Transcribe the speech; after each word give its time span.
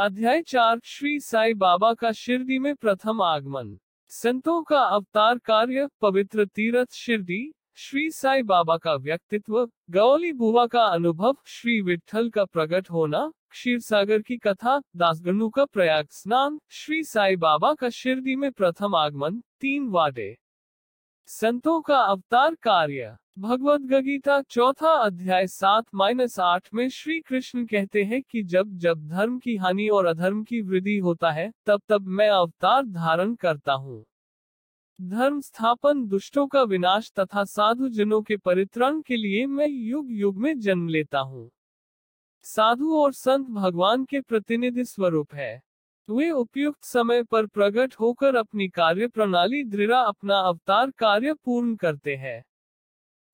अध्याय 0.00 0.42
चार, 0.42 0.80
श्री 0.84 1.20
साई 1.20 1.54
बाबा 1.54 1.94
का 1.94 2.12
शिरडी 2.12 2.58
में 2.58 2.76
प्रथम 2.76 3.22
आगमन। 3.22 3.78
संतों 4.08 4.62
का 4.62 4.80
अवतार 4.80 5.38
कार्य, 5.38 5.88
पवित्र 6.00 6.46
तीर्थ 6.46 6.92
शिरडी, 6.92 7.52
श्री 7.74 8.10
साई 8.10 8.42
बाबा 8.42 8.76
का 8.76 8.94
व्यक्तित्व 8.94 9.66
गौली 9.90 10.32
बुआ 10.32 10.66
का 10.66 10.82
अनुभव, 10.82 11.36
श्री 11.46 11.80
विठल 11.80 12.30
का 12.30 12.44
प्रकट 12.44 12.90
होना 12.90 13.32
क्षीर 13.50 13.80
सागर 13.80 14.22
की 14.22 14.36
कथा, 14.36 14.82
दासगणु 14.96 15.50
का 15.50 15.64
प्रयाग, 15.64 16.08
स्नान, 16.10 16.60
श्री 16.70 17.04
साई 17.04 17.36
बाबा 17.36 17.74
का 17.74 17.90
शिरडी 17.90 18.36
में 18.36 18.52
प्रथम 18.52 18.94
आगमन, 18.94 19.40
तीन 19.60 19.88
वादे। 19.88 20.38
संतों 21.26 21.80
का 21.80 21.98
अवतार 21.98 22.54
कार्य। 22.54 23.16
भगवद 23.40 23.80
गीता 23.80 24.42
चौथा 24.42 24.88
अध्याय 24.88 25.46
सात 25.46 25.84
माइनस 25.94 26.40
आठ 26.40 26.68
में 26.74 26.88
श्री 26.88 27.20
कृष्ण 27.20 27.66
कहते 27.66 28.04
हैं 28.04 28.22
कि 28.22 28.42
जब 28.42 28.76
जब 28.78 29.08
धर्म 29.08 29.38
की 29.38 29.56
हानि 29.56 29.88
और 29.88 30.06
अधर्म 30.06 30.44
की 30.44 30.60
वृद्धि 30.60 30.98
होता 30.98 31.30
है, 31.30 31.52
तब 31.66 31.82
तब 31.88 32.06
मैं 32.06 32.28
अवतार 32.28 32.84
धारण 32.86 33.34
करता 33.34 33.72
हूँ। 33.72 34.04
धर्म 35.00 35.40
स्थापन 35.40 36.06
दुष्टों 36.06 36.46
का 36.46 36.62
विनाश 36.62 37.12
तथा 37.18 37.44
साधु 37.44 37.88
जनों 37.88 38.22
के 38.22 38.36
परित्रण 38.36 39.00
के 39.02 39.16
लिए 39.16 39.46
मैं 39.46 39.68
युग 39.68 40.06
युग 40.10 40.36
में 40.36 40.60
जन्म 40.60 40.88
लेता 40.88 41.18
हूँ। 41.18 41.50
साधु 42.42 42.94
और 42.96 43.12
संत 43.12 43.46
भगवान 43.46 44.04
के 44.04 44.20
प्रतिनिधि 44.20 44.84
स्वरूप 44.84 45.34
है। 45.34 45.62
वे 46.08 46.30
उपयुक्त 46.30 46.84
समय 46.84 47.22
पर 47.22 47.46
प्रकट 47.46 47.94
होकर 47.94 48.34
अपनी 48.34 48.68
कार्य 48.68 49.08
प्रणाली 49.08 49.64
दृढ़ 49.64 49.92
अपना 49.92 50.40
अवतार 50.40 50.90
कार्य 50.90 51.34
पूर्ण 51.34 51.76
करते 51.76 52.16
हैं। 52.16 52.49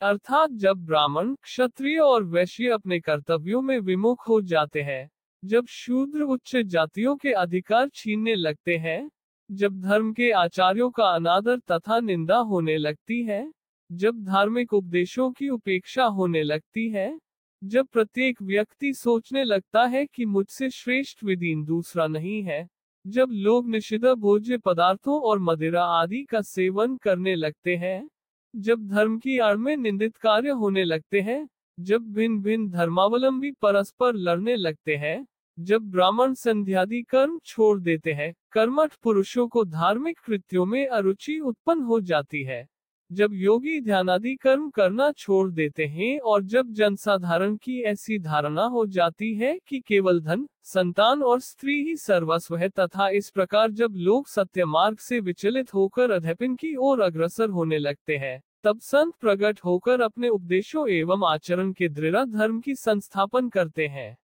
अर्थात 0.03 0.51
जब 0.51 0.77
ब्राह्मण 0.77 1.35
क्षत्रिय 1.35 1.99
और 1.99 2.25
वैश्य 2.25 2.69
अपने 2.69 3.01
कर्तव्यों 3.01 3.63
में 3.63 3.79
विमुख 3.79 4.29
हो 4.29 4.41
जाते 4.41 4.83
हैं, 4.83 5.11
जब 5.45 5.67
शूद्र 5.67 6.23
उच्च 6.23 6.57
जातियों 6.57 7.17
के 7.17 7.33
अधिकार 7.33 7.89
छीनने 7.89 8.35
लगते 8.35 8.77
हैं, 8.77 9.11
जब 9.51 9.81
धर्म 9.81 10.13
के 10.13 10.31
आचार्यों 10.31 10.91
का 10.91 11.05
अनादर 11.05 11.59
तथा 11.59 12.01
निंदा 12.01 12.37
होने 12.37 12.77
लगती 12.77 13.23
है, 13.25 13.53
जब 13.93 14.25
धार्मिक 14.25 14.73
उपदेशों 14.73 15.31
की 15.33 15.49
उपेक्षा 15.49 16.05
होने 16.05 16.43
लगती 16.43 16.89
है, 16.91 17.19
जब 17.65 17.87
प्रत्येक 17.87 18.43
व्यक्ति 18.43 18.93
सोचने 18.95 19.45
लगता 19.45 19.85
है 19.85 20.07
कि 20.07 20.25
मुझसे 20.25 20.71
श्रेष्ठ 20.71 21.25
विदीन 21.25 21.65
दूसरा 21.65 22.07
नहीं 22.07 22.43
है, 22.43 22.69
जब 23.07 23.29
लोग 23.31 23.69
निषिद्ध 23.69 24.09
भोज्य 24.09 24.59
पदार्थों 24.59 25.21
और 25.21 25.39
मदिरा 25.39 25.85
आदि 25.85 26.23
का 26.25 26.41
सेवन 26.41 26.97
करने 26.97 27.35
लगते 27.35 27.77
हैं 27.77 28.09
जब 28.57 28.89
धर्म 28.89 29.19
की 29.19 29.39
आड़ 29.39 29.57
में 29.57 29.77
निंदित 29.77 30.17
कार्य 30.17 30.51
होने 30.51 30.85
लगते 30.85 31.21
हैं, 31.21 31.49
जब 31.81 32.03
भिन्न 32.13 32.43
भिन्न 32.43 32.71
धर्मावलंबी 32.71 33.51
परस्पर 33.53 34.15
लड़ने 34.15 34.57
लगते 34.57 34.97
हैं, 34.97 35.27
जब 35.59 35.91
ब्राह्मण 35.91 36.35
संध्यादि 36.35 37.03
कर्म 37.03 37.39
छोड़ 37.45 37.81
देते 37.81 38.13
हैं, 38.13 38.35
कर्मठ 38.53 38.95
पुरुषों 38.95 39.49
को 39.49 39.65
धार्मिक 39.65 40.19
कृत्यों 40.19 40.67
में 40.67 40.87
अरुचि 40.87 41.39
उत्पन्न 41.39 41.83
हो 41.83 42.01
जाती 42.01 42.43
है। 42.43 42.69
जब 43.13 43.31
योगी 43.33 43.81
ध्यानादि 43.81 44.35
कर्म 44.35 44.71
करना 44.71 45.13
छोड़ 45.13 45.51
देते 45.51 45.87
हैं 45.87 46.19
और 46.21 46.43
जब 46.43 46.69
जनसाधारण 46.69 47.57
की 47.57 47.83
ऐसी 47.83 48.19
धारणा 48.19 48.63
हो 48.63 48.87
जाती 48.87 49.35
है 49.35 49.59
कि 49.69 49.81
केवल 49.81 50.21
धन, 50.21 50.49
संतान 50.63 51.23
और 51.23 51.41
स्त्री 51.41 51.75
ही 51.83 51.97
सर्वस्व 51.97 52.57
है 52.57 52.69
तथा 52.69 53.09
इस 53.09 53.31
प्रकार 53.31 53.71
जब 53.71 53.93
लोग 53.97 54.29
सत्य 54.29 54.65
मार्ग 54.65 54.99
से 54.99 55.21
विचलित 55.21 55.75
होकर 55.75 56.11
अध्ययन 56.11 56.57
की 56.57 56.75
ओर 56.77 57.01
अग्रसर 57.01 57.49
होने 57.49 57.79
लगते 57.79 58.17
हैं, 58.17 58.43
तब 58.65 58.81
संत 58.81 59.15
प्रकट 59.21 59.61
होकर 59.65 60.01
अपने 60.01 60.29
उपदेशों 60.29 60.89
एवं 60.89 61.27
आचरण 61.27 61.73
के 61.73 61.89
दृढ़ 61.89 62.25
धर्म 62.25 62.61
की 62.61 62.75
संस्थापन 62.75 63.49
करते 63.49 63.87
हैं। 63.87 64.17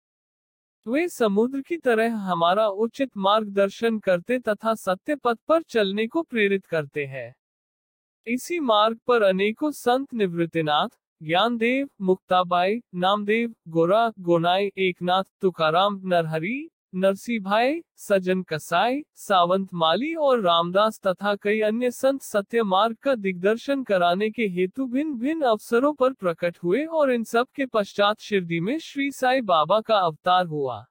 वे 0.87 1.09
समुद्र 1.09 1.61
की 1.61 1.77
तरह 1.77 2.15
हमारा 2.15 2.67
उचित 2.69 3.11
मार्गदर्शन 3.17 3.99
करते 3.99 4.39
तथा 4.39 4.75
सत्य 4.75 5.17
पथ 5.17 5.39
पर 5.49 5.63
चलने 5.63 6.07
को 6.07 6.23
प्रेरित 6.23 6.67
करते 6.67 7.07
हैं। 7.07 7.35
इसी 8.27 8.61
मार्ग 8.61 8.99
पर 9.07 9.23
अनेकों 9.23 9.71
संत 9.71 10.15
निवृत्तिनाथ, 10.15 10.89
ज्ञानदेव, 11.23 11.89
मुक्ताबाई, 12.01 12.81
नामदेव, 12.95 13.55
गोरा, 13.69 14.13
गोनाई, 14.21 14.71
एकनाथ, 14.79 15.25
तुकाराम, 15.41 16.01
नरहरी 16.05 16.71
नरसी 16.95 17.39
भाई 17.39 17.83
सजन 17.97 18.43
कसाई, 18.43 19.03
सावंत 19.15 19.69
माली 19.75 20.15
और 20.15 20.41
रामदास 20.41 21.01
तथा 21.07 21.35
कई 21.35 21.61
अन्य 21.61 21.91
संत 21.91 22.23
सत्य 22.23 22.63
मार्ग 22.63 22.97
का 22.97 23.15
दिग्दर्शन 23.15 23.83
कराने 23.83 24.31
के 24.31 24.47
हेतु 24.47 24.87
भिन्न 24.87 25.15
भिन्न 25.15 25.43
अवसरों 25.43 25.95
पर 25.95 26.13
प्रकट 26.13 26.59
हुए 26.63 26.85
और 26.85 27.13
इन 27.13 27.25
सब 27.25 27.47
के 27.55 27.67
पश्चात 27.67 28.21
शिरडी 28.21 28.61
में 28.61 28.79
श्री 28.79 29.11
साई 29.11 29.41
बाबा 29.41 29.81
का 29.81 29.99
अवतार 29.99 30.47
हुआ। 30.47 30.85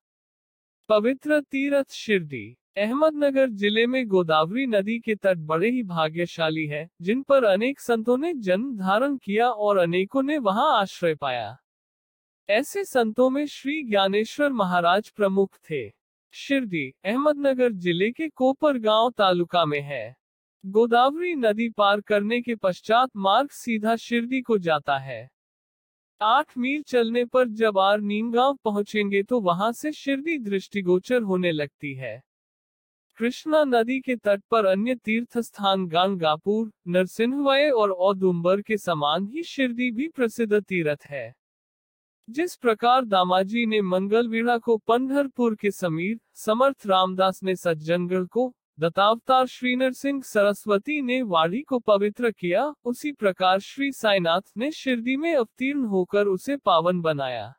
पवित्र 0.90 1.42
तीर्थ 1.42 1.92
शिरडी 1.92 2.58
अहमदनगर 2.78 3.50
ज़िले 3.50 3.86
में 3.88 4.08
गोदावरी 4.08 4.66
नदी 4.68 4.98
के 5.00 5.16
तट 5.16 5.38
बड़े 5.38 5.70
ही 5.70 5.82
भाग्यशाली 5.84 6.66
है, 6.68 6.88
जिन 7.02 7.24
पर 7.24 7.44
अनेक 7.44 7.80
संतों 7.80 8.18
ने 8.18 8.34
जन्म 8.34 8.78
धारण 8.78 9.18
किया 9.18 9.50
और 9.50 9.78
अनेकों 9.78 10.24
ने 10.24 10.38
वहाँ 10.38 10.80
आश्रय 10.80 11.16
पाया। 11.16 11.58
ऐसे 12.50 12.84
संतों 12.84 13.30
में 13.30 13.46
श्री 13.46 13.82
ज्ञानेश्वर 13.84 14.52
महाराज 14.52 15.10
प्रमुख 15.10 15.58
थे। 15.70 15.90
शिरडी, 16.34 16.88
अहमदनगर 17.06 17.72
ज़िले 17.72 18.10
के 18.12 18.30
कोपर 18.30 18.78
गाँव 18.78 19.12
तालुका 19.12 19.66
में 19.66 19.82
है। 19.82 20.16
गोदावरी 20.64 21.36
नदी 21.36 21.70
पार 21.70 22.02
करने 22.02 22.42
के 22.42 22.56
पश्चात 22.56 23.10
मार्ग 23.18 23.50
सीधा 23.50 23.96
शिरडी 23.98 24.42
को 24.42 24.58
जाता 24.60 24.98
है। 24.98 25.30
आठ 26.22 26.58
मील 26.58 26.82
चलने 26.84 27.26
पर 27.26 27.48
जब 27.48 27.80
आर 27.80 28.02
नीमगांव 28.02 28.58
पहुँचेंगे 28.64 29.24
तो 29.24 29.40
वहाँ 29.42 29.72
से 29.72 29.92
शिरडी 29.92 30.38
दृष्टिगोचर 30.40 31.22
होने 31.22 31.52
लगती 31.52 31.94
है। 31.94 32.22
कृष्णा 33.22 33.64
नदी 33.64 34.00
के 34.00 34.16
तट 34.16 34.44
पर 34.52 34.66
अन्य 34.66 34.96
तीर्थ 34.96 35.38
स्थान 35.38 35.88
गांगापुर, 35.88 36.72
नरसिंहवय 36.88 37.70
और 37.70 37.92
औदुम्बर 37.92 38.62
के 38.62 38.78
समान 38.78 39.28
ही 39.28 39.44
शिरडी 39.44 39.92
भी 39.92 40.08
प्रसिद्ध 40.08 40.64
तीर्थ 40.64 41.04
है। 41.06 41.36
जिस 42.30 42.56
प्रकार 42.56 43.06
दामाजी 43.06 43.66
ने 43.66 43.82
मंगलवीड़ा 43.82 44.58
को 44.58 44.78
पंढरपुर 44.78 45.56
के 45.56 45.72
समीर, 45.72 46.20
समर्थ 46.34 46.88
रामदास 46.88 47.44
ने 47.44 47.56
सज्जनगढ़ 47.56 48.26
को, 48.26 48.56
दत्तावतार 48.80 49.48
श्री 49.48 49.76
नरसिंह 49.76 50.22
सरस्वती 50.22 51.02
ने 51.02 51.22
वाड़ी 51.22 51.62
को 51.62 51.80
पवित्र 51.80 52.32
किया, 52.32 52.74
उसी 52.86 53.12
प्रकार 53.12 53.60
श्री 53.60 53.92
साईनाथ 53.92 54.42
ने 54.58 54.72
शिरडी 54.72 55.18
में 55.18 55.36
अवतीर्ण 55.36 55.84
होकर 55.84 56.28
उसे 56.28 56.58
पावन 56.58 57.02
बनाया। 57.02 57.54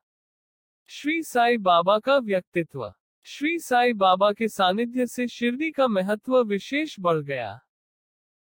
श्री 0.86 1.22
साई 1.22 1.56
बाबा 1.56 1.98
का 1.98 2.18
व्यक्तित्व 2.18 2.92
श्री 3.24 3.58
साई 3.58 3.92
बाबा 3.92 4.32
के 4.32 4.48
सानिध्य 4.48 5.06
से 5.06 5.28
शिरडी 5.28 5.70
का 5.70 5.88
महत्व 5.88 6.42
विशेष 6.42 6.96
बढ़ 7.00 7.16
गया। 7.16 7.60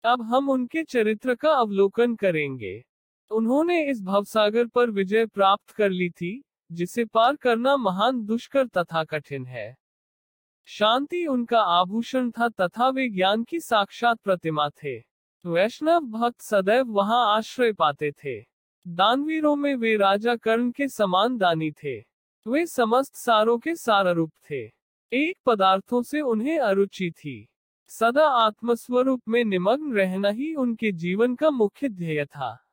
अब 0.04 0.22
हम 0.22 0.50
उनके 0.50 0.84
चरित्र 0.84 1.36
का 1.36 1.52
अवलोकन 1.52 2.16
करेंगे। 2.16 2.84
उन्होंने 3.32 3.90
इस 3.90 4.02
भवसागर 4.02 4.68
पर 4.68 4.90
विजय 4.90 5.26
प्राप्त 5.26 5.72
कर 5.72 5.90
ली 5.90 6.10
थी, 6.10 6.44
जिसे 6.72 7.06
पार 7.06 7.36
करना 7.36 7.78
महान 7.78 8.26
दुष्कर 8.26 8.68
तथा 8.68 9.04
कठिन 9.04 9.46
है। 9.46 9.78
शांति 10.66 11.26
उनका 11.26 11.62
आभूषण 11.62 12.32
था 12.32 12.50
तथा 12.50 12.90
वे 12.90 13.10
ज्ञान 13.10 13.44
की 13.44 13.60
साक्षात 13.60 14.20
प्रतिमा 14.20 14.70
थे। 14.70 15.00
वैष्णव 15.46 16.00
भक्त 16.00 16.42
सदैव 16.42 16.86
वहाँ 16.86 17.38
आश्रय 17.38 17.74
पाते 17.74 18.12
थे। 18.12 18.42
दानवीरों 18.88 19.56
में 19.56 19.76
वे 19.76 19.98
राजा 19.98 20.36
कर्ण 20.36 20.72
के 20.72 20.88
समान 20.88 21.38
दानी 21.38 21.72
थे। 21.72 22.13
वे 22.48 22.66
समस्त 22.66 23.16
सारों 23.16 23.58
के 23.58 23.76
सारूप 23.76 24.32
थे। 24.52 24.66
एक 25.14 25.34
पदार्थों 25.46 26.04
से 26.04 26.22
उन्हें 26.22 26.60
अरुचि 26.60 27.12
थी। 27.12 27.48
सदा 27.88 28.28
आत्मस्वरूप 28.28 29.22
में 29.28 29.44
निमग्न 29.44 29.94
रहना 29.94 30.30
ही 30.30 30.56
उनके 30.56 30.92
जीवन 30.92 31.36
का 31.36 31.50
मुख्य 31.50 31.90
ध्येय 31.90 32.26
था। 32.26 32.66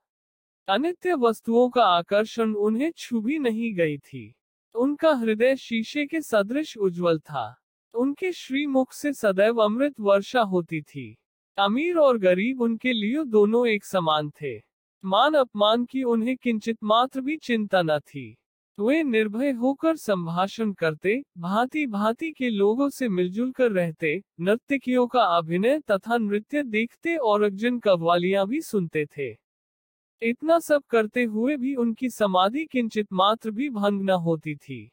अनित्य 0.69 1.15
वस्तुओं 1.15 1.71
का 1.71 1.85
आकर्षण 1.85 2.55
उन्हें 2.55 2.93
छू 2.97 3.21
भी 3.21 3.39
नहीं 3.39 3.75
गई 3.75 3.99
थी। 3.99 4.35
उनका 4.75 5.11
हृदय 5.11 5.57
शीशे 5.57 6.07
के 6.07 6.21
सदृश 6.21 6.77
उज्जवल 6.77 7.19
था। 7.19 7.57
उनके 7.95 8.33
श्रीमुख 8.33 8.93
से 8.93 9.13
सदैव 9.13 9.63
अमृत 9.63 10.01
वर्षा 10.01 10.41
होती 10.41 10.83
थी। 10.83 11.17
अमीर 11.59 11.97
और 11.97 12.19
गरीब 12.19 12.61
उनके 12.61 12.93
लिए 12.93 13.25
दोनों 13.25 13.67
एक 13.67 13.85
समान 13.85 14.31
थे। 14.31 14.59
मान 15.05 15.35
अपमान 15.35 15.85
की 15.85 16.03
उन्हें 16.03 16.37
किंचित 16.37 16.79
मात्र 16.85 17.21
भी 17.21 17.37
चिंता 17.37 17.83
न 17.83 17.99
थी। 17.99 18.37
वे 18.79 19.03
निर्भय 19.03 19.51
होकर 19.51 19.97
संभाषण 19.97 20.73
करते 20.73 21.23
भांति 21.39 21.87
भांति 21.87 22.31
के 22.33 22.49
लोगों 22.51 22.89
से 22.91 23.09
मिलजुल 23.09 23.51
कर 23.53 23.71
रहते, 23.73 24.23
नर्तकियों 24.41 25.07
का 25.07 25.23
अभिनय 25.37 25.79
तथा 25.81 26.17
नृत्य 26.17 26.63
देखते 26.63 27.17
और 27.17 27.43
अर्जुन 27.43 27.79
कव्वालियाँ 27.79 28.47
भी 28.47 28.61
सुनते 28.61 29.05
थे। 29.07 29.31
इतना 30.23 30.59
सब 30.59 30.83
करते 30.91 31.25
हुए 31.25 31.57
भी 31.57 31.75
उनकी 31.75 32.11
समाधि 32.11 32.65
किंचित 32.65 33.13
मात्र 33.13 33.51
भी 33.51 33.71
भंग 33.71 34.03
न 34.03 34.11
होती 34.11 34.57
थी। 34.57 34.91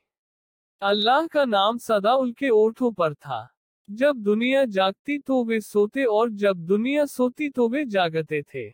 अल्लाह 0.82 1.28
का 1.28 1.46
नाम 1.46 1.78
सदा 1.78 2.16
उनके 2.16 2.50
ओठों 2.50 2.92
पर 2.92 3.14
था। 3.14 3.48
जब 3.90 4.16
दुनिया 4.16 4.66
जागती 4.66 5.20
तो 5.20 5.44
वे 5.44 5.62
सोते 5.62 6.04
और 6.04 6.30
जब 6.30 6.66
दुनिया 6.66 7.06
सोती 7.06 7.50
तो 7.50 7.70
वे 7.70 7.86
जागते 7.86 8.42
थे। 8.42 8.70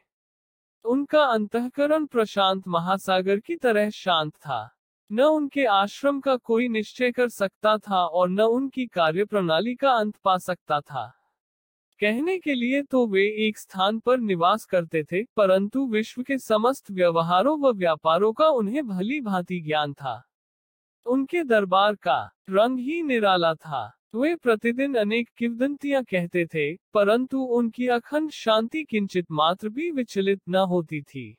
उनका 0.86 1.24
अंतकरण 1.24 2.06
प्रशांत 2.06 2.68
महासागर 2.68 3.40
की 3.40 3.56
तरह 3.56 3.90
शांत 3.90 4.34
था। 4.36 4.70
न 5.13 5.21
उनके 5.21 5.65
आश्रम 5.65 6.19
का 6.19 6.36
कोई 6.36 6.68
निश्चय 6.68 7.12
कर 7.12 7.30
सकता 7.30 7.77
था 7.77 8.06
और 8.06 8.30
न 8.30 8.42
उनकी 8.42 8.86
कार्य 8.86 9.25
प्रणाली 9.25 9.75
का 9.75 9.92
अंत 9.92 10.15
पा 10.24 10.38
सकता 10.38 10.81
था। 10.81 11.19
कहने 12.00 12.39
के 12.39 12.54
लिए 12.54 12.81
तो 12.81 13.07
वे 13.07 13.48
एक 13.48 13.57
स्थान 13.57 14.00
पर 14.00 14.19
निवास 14.19 14.65
करते 14.65 15.04
थे, 15.04 15.24
परंतु 15.24 15.86
विश्व 15.88 16.24
के 16.24 16.38
समस्त 16.38 16.92
व्यवहारों 16.92 17.60
व 17.60 17.71
व्यापारों 17.71 18.33
का 18.33 18.48
उन्हें 18.48 18.88
भली 18.88 19.21
भांति 19.21 19.62
ज्ञान 19.62 19.94
था। 19.94 20.24
उनके 21.06 21.44
दरबार 21.44 21.95
का 21.95 22.31
रंग 22.50 22.80
ही 22.80 23.04
निराला 23.04 23.54
था। 23.54 24.00
वे 24.16 24.36
प्रतिदिन 24.36 24.95
अनेक 24.95 25.30
किवदंतियाँ 25.38 26.04
कहते 26.04 26.45
थे, 26.45 26.75
परंतु 26.75 27.39
उनकी 27.39 27.88
अखंड 27.88 28.31
शांति 28.31 28.83
किंचित 28.83 29.25
मात्र 29.31 29.69
भी 29.69 29.92
विचलित 29.92 30.42
न 30.50 30.56
होती 30.56 31.01
थी। 31.01 31.38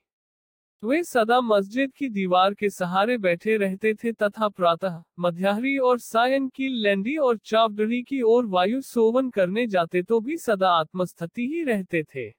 वे 0.85 1.05
सदा 1.05 1.41
मस्जिद 1.41 1.93
की 1.93 2.09
दीवार 2.09 2.55
के 2.55 2.71
सहारे 2.71 3.19
बैठे 3.19 3.57
रहते 3.57 3.95
थे 3.95 4.13
तथा 4.13 4.49
प्रातः 4.49 5.03
मध्याहरी 5.19 5.79
और 5.79 5.99
सायन 5.99 6.49
की 6.49 6.69
लैंडी 6.69 7.17
और 7.17 7.39
चावडरी 7.39 8.03
की 8.03 8.23
ओर 8.23 8.47
वायु 8.47 8.81
सोवन 8.81 9.31
करने 9.31 9.67
जाते 9.67 10.03
तो 10.03 10.21
भी 10.21 10.37
सदा 10.39 10.71
आत्मस्थिति 10.71 11.47
ही 11.47 11.63
रहते 11.63 12.03
थे। 12.03 12.31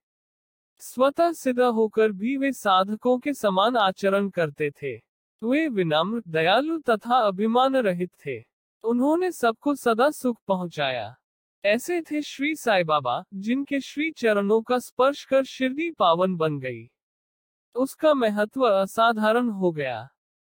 स्वतः 0.80 1.31
सिद्ध 1.31 1.62
होकर 1.62 2.12
भी 2.12 2.38
वे 2.38 2.51
साधकों 2.51 3.19
के 3.19 3.33
समान 3.33 3.77
आचरण 3.77 4.30
करते 4.30 4.71
थे। 4.71 4.95
वे 5.44 5.68
विनम्र, 5.68 6.21
दयालु 6.27 6.80
तथा 6.80 7.19
अभिमान 7.19 7.75
रहित 7.75 8.12
थे। 8.25 8.44
उन्होंने 8.83 9.31
सबको 9.31 9.75
सदा 9.75 10.12
सुख 10.12 10.41
पहुँचाया। 10.48 11.15
ऐसे 11.65 12.01
थे 12.01 12.21
श्री 12.21 12.56
साई 12.56 12.83
बाबा 12.83 13.24
जिनके 13.33 13.80
श्री 13.80 14.12
चरणों 14.12 14.62
का 14.62 14.80
स्पर्श 14.80 15.25
कर 15.25 15.44
शिरडी 15.44 15.91
पावन 15.91 16.36
बन 16.36 16.59
गई। 16.59 16.89
उसका 17.75 18.13
महत्व 18.13 18.62
असाधारण 18.62 19.50
हो 19.50 19.72
गया। 19.72 20.10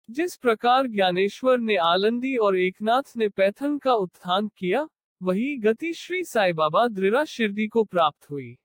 जिस 0.09 0.35
प्रकार 0.35 0.87
ज्ञानेश्वर 0.87 1.57
ने 1.57 1.75
आलंदी 1.75 2.35
और 2.37 2.57
एकनाथ 2.57 3.17
ने 3.17 3.29
पैथन 3.29 3.77
का 3.77 3.93
उत्थान 3.93 4.47
किया, 4.47 4.87
वही 5.23 5.57
गति 5.57 5.93
श्री 5.93 6.23
साई 6.23 6.53
बाबा 6.53 6.87
दृढ़ 6.87 7.23
शिरडी 7.23 7.67
को 7.67 7.83
प्राप्त 7.83 8.29
हुई। 8.29 8.57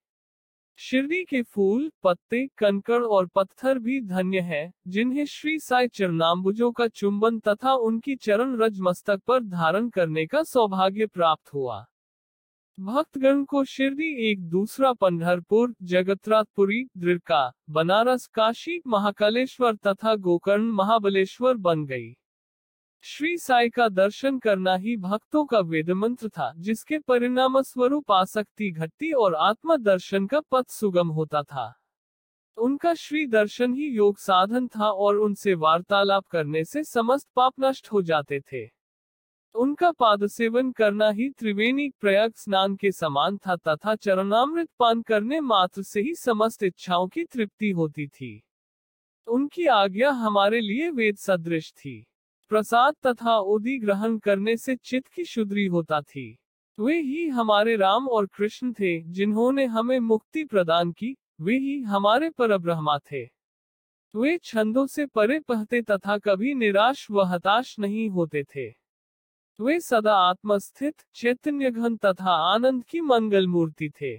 शिरडी 0.76 1.24
के 1.24 1.42
फूल, 1.42 1.92
पत्ते, 2.02 2.46
कंकड़ 2.46 3.02
और 3.02 3.26
पत्थर 3.26 3.78
भी 3.78 4.00
धन्य 4.00 4.40
है, 4.40 4.72
जिन्हें 4.88 5.24
श्री 5.26 5.58
साई 5.58 5.88
चरणाम्बुजों 5.88 6.72
का 6.72 6.88
चुंबन 6.88 7.38
तथा 7.38 7.74
उनकी 7.74 8.16
चरण 8.16 8.56
रज 8.56 8.80
मस्तक 8.80 9.22
पर 9.22 9.42
धारण 9.42 9.88
करने 9.88 10.26
का 10.26 10.42
सौभाग्य 10.42 11.06
प्राप्त 11.06 11.54
हुआ। 11.54 11.86
भक्तगण 12.80 13.44
को 13.44 13.64
शिरडी 13.64 14.30
एक 14.30 14.42
दूसरा 14.42 14.92
पंढरपुर 14.92 15.74
जगतरातपुरी 15.82 16.88
द्रिका 16.96 17.52
बनारस, 17.70 18.26
काशी, 18.26 18.82
महाकालेश्वर 18.86 19.76
तथा 19.76 20.14
गोकर्ण 20.14 20.70
महाबलेश्वर 20.72 21.56
बन 21.56 21.84
गई। 21.86 22.16
श्री 23.02 23.38
साई 23.38 23.68
का 23.68 23.88
दर्शन 23.88 24.38
करना 24.38 24.74
ही 24.74 24.96
भक्तों 24.96 25.44
का 25.44 25.60
वेद 25.60 25.90
मंत्र 25.90 26.28
था, 26.28 26.52
जिसके 26.56 26.98
परिणाम 26.98 27.62
स्वरूप 27.62 28.12
आसक्ति 28.12 28.70
घटती 28.70 29.12
और 29.12 29.34
आत्म 29.34 29.76
दर्शन 29.76 30.26
का 30.26 30.40
पथ 30.40 30.70
सुगम 30.70 31.08
होता 31.08 31.42
था। 31.42 31.74
उनका 32.56 32.94
श्री 32.94 33.26
दर्शन 33.26 33.74
ही 33.74 33.88
योग 33.88 34.18
साधन 34.18 34.68
था 34.68 34.90
और 34.90 35.16
उनसे 35.16 35.54
वार्तालाप 35.54 36.26
करने 36.26 36.64
से 36.64 36.84
समस्त 36.84 37.28
पाप 37.36 37.52
नष्ट 37.60 37.92
हो 37.92 38.02
जाते 38.02 38.40
थे। 38.40 38.77
उनका 39.58 39.90
पाद 39.92 40.26
सेवन 40.26 40.72
करना 40.72 41.10
ही 41.10 41.30
त्रिवेणी 41.30 41.90
प्रयाग 41.90 42.32
स्नान 42.36 42.76
के 42.76 42.92
समान 42.92 43.38
था 43.38 43.56
तथा 43.56 43.94
चरणामृत 43.94 44.68
पान 44.78 45.02
करने 45.02 45.40
मात्र 45.40 45.82
से 45.82 46.00
ही 46.00 46.14
समस्त 46.14 46.62
इच्छाओं 46.62 47.08
की 47.08 47.24
तृप्ति 47.24 47.70
होती 47.70 48.06
थी। 48.06 48.42
उनकी 49.26 49.66
आज्ञा 49.66 50.10
हमारे 50.10 50.60
लिए 50.60 50.90
वेद 50.90 51.16
सदृश 51.16 51.72
थी। 51.72 52.06
प्रसाद 52.48 52.94
तथा 53.06 53.38
उदी 53.38 53.78
ग्रहण 53.78 54.18
करने 54.18 54.56
से 54.56 54.76
चित्त 54.76 55.08
की 55.08 55.24
शुद्री 55.24 55.66
होता 55.66 56.00
थी। 56.00 56.38
वे 56.80 57.00
ही 57.00 57.28
हमारे 57.28 57.76
राम 57.76 58.08
और 58.08 58.26
कृष्ण 58.26 58.72
थे, 58.72 59.02
जिन्होंने 59.02 59.64
हमें 59.64 60.00
मुक्ति 60.00 60.44
प्रदान 60.44 60.92
की, 60.92 61.16
वे 61.40 61.58
ही 61.58 61.82
हमारे 61.82 62.30
पर 62.30 62.58
ब्रह्मा 62.58 62.98
थे। 62.98 63.24
वे 64.16 64.38
छंदों 64.38 64.86
से 64.86 65.06
परे 65.06 65.40
पहते 65.40 65.82
तथा 65.82 66.18
कभी 66.18 66.54
निराश 66.54 67.10
व 67.10 67.20
हताश 67.20 67.78
नहीं 67.78 68.10
होते 68.10 68.44
थे। 68.44 68.87
वे 69.60 69.78
सदा 69.80 70.14
आत्मस्थित 70.14 70.94
चैतन्य 71.14 71.70
घन 71.70 71.96
तथा 71.96 72.32
आनंद 72.52 72.84
की 72.84 73.00
मंगल 73.00 73.46
मूर्ति 73.46 73.88
थे। 73.90 74.14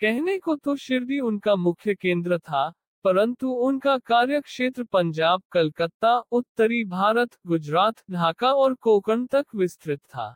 कहने 0.00 0.36
को 0.38 0.56
तो 0.56 0.74
शिरडी 0.76 1.20
उनका 1.20 1.54
मुख्य 1.56 1.94
केंद्र 1.94 2.38
था, 2.38 2.68
परंतु 3.04 3.50
उनका 3.60 3.96
कार्य 3.98 4.40
क्षेत्र 4.40 4.84
पंजाब, 4.84 5.42
कलकत्ता, 5.52 6.16
उत्तरी 6.32 6.84
भारत, 6.84 7.38
गुजरात, 7.46 8.02
ढाका 8.10 8.52
और 8.52 8.74
कोकण 8.74 9.26
तक 9.26 9.54
विस्तृत 9.54 10.00
था। 10.00 10.34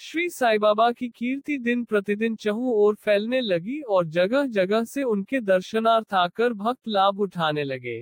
श्री 0.00 0.28
साई 0.30 0.58
बाबा 0.58 0.90
की 0.92 1.08
कीर्ति 1.08 1.58
दिन 1.58 1.84
प्रतिदिन 1.84 2.36
चहु 2.36 2.72
और 2.76 2.94
फैलने 2.94 3.40
लगी 3.40 3.80
और 3.80 4.06
जगह 4.06 4.46
जगह 4.46 4.84
से 4.84 5.02
उनके 5.02 5.40
दर्शनार्थ 5.40 6.14
आकर 6.14 6.52
भक्त 6.52 6.88
लाभ 6.88 7.20
उठाने 7.20 7.64
लगे। 7.64 8.00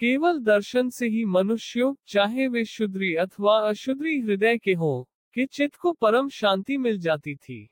केवल 0.00 0.38
दर्शन 0.38 0.90
से 0.90 1.08
ही 1.08 1.24
मनुष्यों, 1.24 1.94
चाहे 2.06 2.48
वे 2.48 2.64
शुद्री 2.64 3.14
अथवा 3.14 3.58
अशुद्री 3.58 4.20
हृदय 4.20 4.58
के 4.58 4.74
हों, 4.74 5.04
के 5.34 5.46
चित्त 5.46 5.76
को 5.76 5.92
परम 5.92 6.28
शांति 6.28 6.76
मिल 6.76 6.98
जाती 6.98 7.36
थी। 7.36 7.70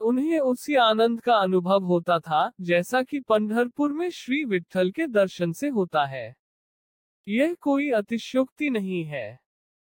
उन्हें 0.00 0.40
उसी 0.40 0.74
आनंद 0.74 1.20
का 1.20 1.34
अनुभव 1.34 1.84
होता 1.84 2.18
था, 2.18 2.52
जैसा 2.60 3.02
कि 3.02 3.20
पंढरपुर 3.20 3.92
में 3.92 4.10
श्री 4.10 4.44
विठल 4.44 4.90
के 4.90 5.06
दर्शन 5.06 5.52
से 5.52 5.68
होता 5.68 6.04
है। 6.04 6.36
यह 7.28 7.54
कोई 7.54 7.90
अतिशोक्ति 7.90 8.70
नहीं 8.70 9.04
है। 9.04 9.38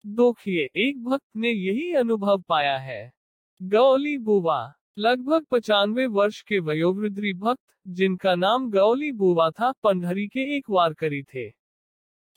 दोखिए, 0.05 0.69
एक 0.75 1.03
भक्त 1.03 1.35
ने 1.35 1.49
यही 1.49 1.93
अनुभव 1.93 2.41
पाया 2.41 2.77
है। 2.77 3.13
गौली 3.61 4.17
बुवा। 4.17 4.73
लगभग 4.97 5.45
पचानवे 5.51 6.05
वर्ष 6.05 6.41
के 6.41 6.59
वयोवृद्धि 6.59 7.33
भक्त, 7.33 7.61
जिनका 7.88 8.35
नाम 8.35 8.71
गौली 8.71 9.11
बुवा 9.11 9.49
था 9.51 9.71
पंडहरी 9.71 10.27
के 10.27 10.57
एक 10.57 10.65
वारकरी 10.69 11.23
थे। 11.23 11.47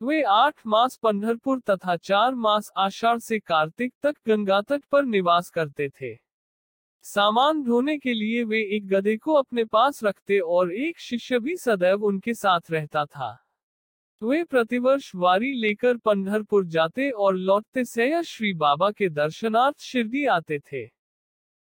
वे 0.02 0.22
आठ 0.22 0.54
मास 0.66 0.96
पंढरपुर 0.96 1.60
तथा 1.70 1.96
चार 1.96 2.34
मास 2.34 2.70
आषाढ़ 2.76 3.18
से 3.18 3.38
कार्तिक 3.38 3.94
तक 4.02 4.14
गंगा 4.28 4.60
तट 4.60 4.84
पर 4.84 5.04
निवास 5.04 5.50
करते 5.50 5.88
थे। 5.88 6.14
सामान 7.02 7.62
ढोने 7.64 7.98
के 7.98 8.14
लिए 8.14 8.44
वे 8.44 8.62
एक 8.76 8.86
गधे 8.86 9.16
को 9.16 9.32
अपने 9.32 9.64
पास 9.64 10.04
रखते 10.04 10.38
और 10.38 10.72
एक 10.72 10.98
शिष्य 10.98 11.38
भी 11.38 11.56
सदैव 11.56 12.04
उनके 12.04 12.34
साथ 12.34 12.70
रहता 12.70 13.04
था। 13.04 13.46
वे 14.22 14.44
प्रतिवर्ष 14.44 15.12
वारी 15.14 15.52
लेकर 15.52 15.96
पंढरपुर 15.96 16.64
जाते 16.64 17.10
और 17.10 17.36
लौटते 17.36 17.84
सया 17.84 18.22
श्री 18.22 18.52
बाबा 18.54 18.90
के 18.90 19.08
दर्शनार्थ 19.08 19.80
शिरडी 19.80 20.24
आते 20.26 20.58
थे। 20.58 21.03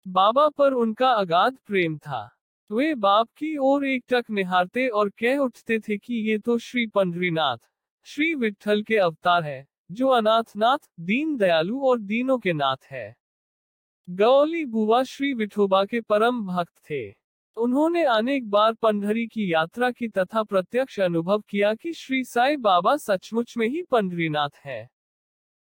बाबा 0.07 0.47
पर 0.49 0.73
उनका 0.73 1.11
अगाध 1.11 1.57
प्रेम 1.65 1.97
था। 1.97 2.29
वे 2.71 2.95
बाप 2.95 3.29
की 3.37 3.57
ओर 3.57 3.85
एक 3.85 4.03
टक 4.09 4.25
निहारते 4.29 4.87
और 4.87 5.09
कह 5.09 5.37
उठते 5.37 5.79
थे 5.79 5.97
कि 5.97 6.15
ये 6.15 6.37
तो 6.37 6.57
श्री 6.57 6.87
पंडरीनाथ 6.87 7.57
श्री 8.07 8.33
विठल 8.35 8.83
के 8.83 8.97
अवतार 8.97 9.43
है, 9.43 9.67
जो 9.91 10.07
अनाथ 10.07 10.55
नाथ 10.57 10.77
दीन 10.99 11.37
दयालु 11.37 11.79
और 11.81 11.99
दीनों 11.99 12.37
के 12.39 12.53
नाथ 12.53 12.85
है। 12.91 13.15
गौली 14.09 14.65
बुआ 14.65 15.03
श्री 15.03 15.33
विठोबा 15.33 15.85
के 15.85 16.01
परम 16.01 16.45
भक्त 16.47 16.73
थे। 16.89 17.11
उन्होंने 17.57 18.03
अनेक 18.03 18.49
बार 18.49 18.73
पंडरी 18.73 19.27
की 19.27 19.53
यात्रा 19.53 19.91
की 19.91 20.07
तथा 20.07 20.43
प्रत्यक्ष 20.43 20.99
अनुभव 20.99 21.41
किया 21.49 21.73
कि 21.73 21.93
श्री 21.93 22.23
साई 22.23 22.57
बाबा 22.57 22.97
सचमुच 22.97 23.57
में 23.57 23.67
ही 23.67 23.83
पंडरीनाथ 23.83 24.65
है। 24.65 24.89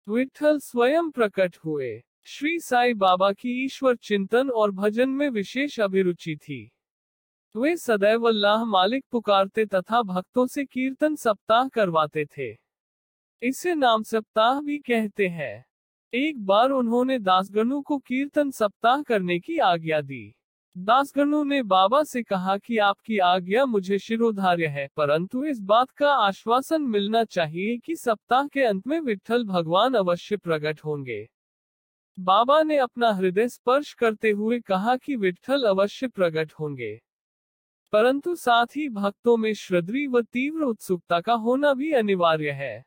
विठल 0.09 0.59
स्वयं 0.59 1.11
प्रकट 1.11 1.57
हुए। 1.65 2.03
श्री 2.27 2.59
साई 2.61 2.95
बाबा 2.95 3.33
की 3.33 3.65
ईश्वर 3.65 3.97
चिंतन 3.97 4.51
और 4.51 4.71
भजन 4.71 5.09
में 5.09 5.29
विशेष 5.31 5.81
अभिरुचि 5.81 6.37
थी। 6.37 6.73
वे 7.55 7.77
सदैव 7.77 8.29
अल्लाह 8.29 8.65
मालिक 8.65 9.05
पुकारते 9.11 9.65
तथा 9.67 10.03
भक्तों 10.03 10.47
से 10.47 10.65
कीर्तन 10.65 11.17
सप्ताह 11.17 11.69
करवाते 11.69 12.25
थे। 12.25 12.51
इसे 13.43 13.75
नाम 13.75 14.03
सप्ताह 14.03 14.61
भी 14.61 14.79
कहते 14.79 15.27
हैं। 15.27 15.65
एक 16.13 16.45
बार 16.45 16.71
उन्होंने 16.71 17.19
दासगणु 17.19 17.81
को 17.83 17.99
कीर्तन 17.99 18.51
सप्ताह 18.51 19.03
करने 19.03 19.39
की 19.41 19.59
आज्ञा 19.59 20.01
दी। 20.01 20.35
दासगणु 20.77 21.45
ने 21.45 21.63
बाबा 21.63 22.03
से 22.03 22.23
कहा 22.23 22.57
कि 22.57 22.79
आपकी 22.79 23.19
आज्ञा 23.19 23.65
मुझे 23.65 23.99
शिरोधार्य 23.99 24.67
है, 24.67 24.89
परंतु 24.97 25.45
इस 25.45 25.61
बात 25.61 25.91
का 25.91 26.15
आश्वासन 26.15 26.83
मिलना 26.83 27.25
चाहिए 27.25 27.79
कि 27.79 27.97
सप्ताह 27.97 28.47
के 28.47 28.65
अंत 28.65 28.87
में 28.87 29.01
विठल 29.01 29.45
भगवान 29.45 29.95
अवश्य 29.95 30.37
प्रकट 30.37 30.81
होंगे। 30.85 31.32
बाबा 32.19 32.63
ने 32.63 32.77
अपना 32.77 33.13
हृदय 33.13 33.49
स्पर्श 33.49 33.93
करते 33.93 34.31
हुए 34.31 34.61
कहा 34.61 34.97
कि 34.97 35.17
विठल 35.17 35.63
अवश्य 35.63 36.09
प्रकट 36.09 36.53
होंगे। 36.53 37.01
परंतु 37.93 38.35
साथ 38.35 38.67
ही 38.67 38.89
भक्तों 38.89 39.37
में 39.37 39.55
श्रद्धी 39.55 40.07
व 40.07 40.23
तीव्र 40.23 40.63
उत्सुकता 40.63 41.21
का 41.21 41.33
होना 41.33 41.75
भी 41.75 41.93
अनिवार्य 41.93 42.51
है। 42.51 42.85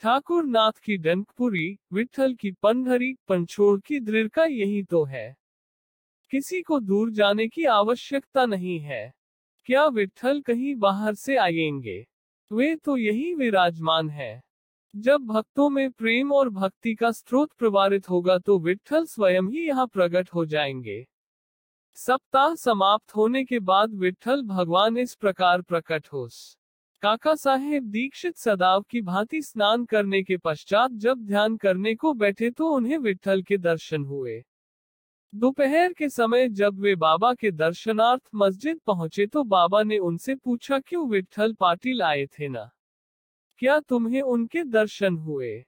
ठाकुर 0.00 0.44
नाथ 0.44 0.72
की 0.72 0.96
डंकपुरी 0.96 1.78
विठल 1.92 2.34
की 2.34 2.52
पंडरी 2.52 3.16
पंचोड़ 3.28 3.80
की 3.80 4.00
दृढ़ 4.00 4.40
यही 4.40 4.82
तो 4.82 5.04
है। 5.04 5.36
किसी 6.30 6.62
को 6.62 6.80
दूर 6.80 7.10
जाने 7.10 7.48
की 7.48 7.64
आवश्यकता 7.64 8.46
नहीं 8.46 8.80
है। 8.80 9.14
क्या 9.64 9.86
विठल 9.86 10.40
कहीं 10.40 10.74
बाहर 10.74 11.14
से 11.14 11.36
आएँगे? 11.36 12.06
वे 12.52 12.76
तो 12.76 12.96
यही 12.96 13.34
विराजमान 13.34 14.10
है। 14.10 14.42
जब 14.94 15.20
भक्तों 15.20 15.68
में 15.70 15.90
प्रेम 15.90 16.32
और 16.32 16.48
भक्ति 16.48 16.94
का 16.94 17.10
स्रोत 17.10 17.52
प्रवारित 17.52 18.08
होगा 18.10 18.36
तो 18.38 18.58
विठल 18.58 19.04
स्वयं 19.04 19.42
ही 19.42 19.66
यहाँ 19.66 19.86
प्रकट 19.86 20.28
हो 20.28 20.44
जाएँगे। 20.46 21.04
सप्ताह 21.98 22.54
समाप्त 22.54 23.14
होने 23.16 23.44
के 23.44 23.58
बाद 23.60 23.94
विठल 23.94 24.42
भगवान 24.42 24.96
इस 24.96 25.14
प्रकार 25.14 25.62
प्रकट 25.62 26.06
हो। 26.12 26.28
काका 27.02 27.34
साहेब 27.34 27.84
दीक्षित 27.84 28.36
सदाव 28.36 28.82
की 28.82 29.02
भांति 29.02 29.42
स्नान 29.42 29.84
करने 29.84 30.22
के 30.22 30.36
पश्चात 30.36 30.90
जब 30.90 31.18
ध्यान 31.18 31.56
करने 31.56 31.94
को 31.94 32.12
बैठे 32.14 32.50
तो 32.50 32.70
उन्हें 32.70 32.98
विठल 32.98 33.42
के 33.42 33.58
दर्शन 33.58 34.04
हुए। 34.04 34.42
दोपहर 35.32 35.92
के 35.92 36.08
समय 36.08 36.48
जब 36.48 36.80
वे 36.80 36.94
बाबा 36.96 37.32
के 37.34 37.50
दर्शनार्थ 37.50 38.22
मस्जिद 38.34 38.80
पहुँचे 38.86 39.26
तो 39.26 39.44
बाबा 39.44 39.82
ने 39.82 39.98
उनसे 39.98 40.34
पूछा, 40.34 40.78
क्यों 40.78 41.08
विठल 41.08 41.52
पाटिल 41.52 42.02
आए 42.02 42.26
थे 42.28 42.48
ना? 42.48 42.70
क्या 43.60 43.80
तुम्हें 43.80 44.22
उनके 44.22 44.64
दर्शन 44.64 45.16
हुए? 45.16 45.64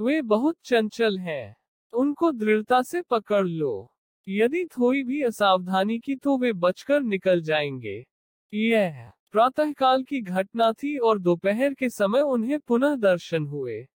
वे 0.00 0.22
बहुत 0.22 0.56
चंचल 0.64 1.18
हैं। 1.18 1.56
उनको 1.92 2.32
दृढ़ता 2.32 2.82
से 2.82 3.02
पकड़ 3.02 3.46
लो। 3.46 3.92
यदि 4.28 4.64
थोड़ी 4.64 5.04
भी 5.04 5.22
असावधानी 5.22 5.98
की 5.98 6.16
तो 6.16 6.38
वे 6.38 6.52
बचकर 6.52 7.00
निकल 7.00 7.42
जाएँगे। 7.42 8.06
यह 8.54 9.12
प्रातःकाल 9.32 10.02
की 10.02 10.20
घटना 10.20 10.72
थी 10.72 10.98
और 10.98 11.18
दोपहर 11.18 11.74
के 11.74 11.90
समय 11.90 12.20
उन्हें 12.20 12.60
पुनः 12.60 12.94
दर्शन 12.94 13.46
हुए। 13.46 13.86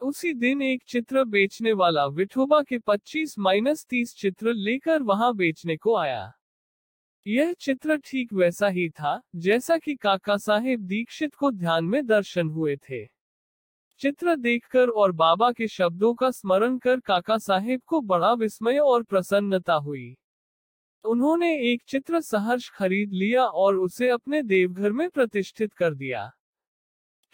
उसी 0.00 0.34
दिन 0.34 0.62
एक 0.62 0.82
चित्र 0.86 1.24
बेचने 1.24 1.72
वाला 1.72 2.06
विठोबा 2.06 2.62
के 2.62 2.78
25 2.78 3.38
माइनस 3.38 3.86
तीस 3.90 4.14
चित्र 4.14 4.52
लेकर 4.52 5.02
वहाँ 5.02 5.34
बेचने 5.34 5.76
को 5.76 5.96
आया। 5.96 6.32
यह 7.26 7.52
चित्र 7.52 7.96
ठीक 7.96 8.32
वैसा 8.32 8.68
ही 8.68 8.88
था, 8.88 9.22
जैसा 9.36 9.78
कि 9.78 9.94
काका 9.94 10.36
साहेब 10.36 10.80
दीक्षित 10.80 11.34
को 11.34 11.50
ध्यान 11.50 11.84
में 11.84 12.06
दर्शन 12.06 12.48
हुए 12.48 12.76
थे। 12.76 13.06
चित्र 13.98 14.36
देखकर 14.36 14.88
और 14.88 15.12
बाबा 15.12 15.52
के 15.52 15.68
शब्दों 15.68 16.14
का 16.14 16.30
स्मरण 16.30 16.78
कर 16.78 17.00
काका 17.00 17.38
साहेब 17.38 17.80
को 17.86 18.00
बड़ा 18.00 18.32
विस्मय 18.32 18.78
और 18.78 19.02
प्रसन्नता 19.02 19.74
हुई। 19.74 20.16
उन्होंने 21.04 21.72
एक 21.72 21.82
चित्र 21.88 22.20
सहर्ष 22.20 22.70
खरीद 22.70 23.12
लिया 23.12 23.44
और 23.44 23.76
उसे 23.76 24.08
अपने 24.08 24.42
देवघर 24.42 24.92
में 24.92 25.10
प्रतिष्ठित 25.10 25.72
कर 25.72 25.94
दिया। 25.94 26.30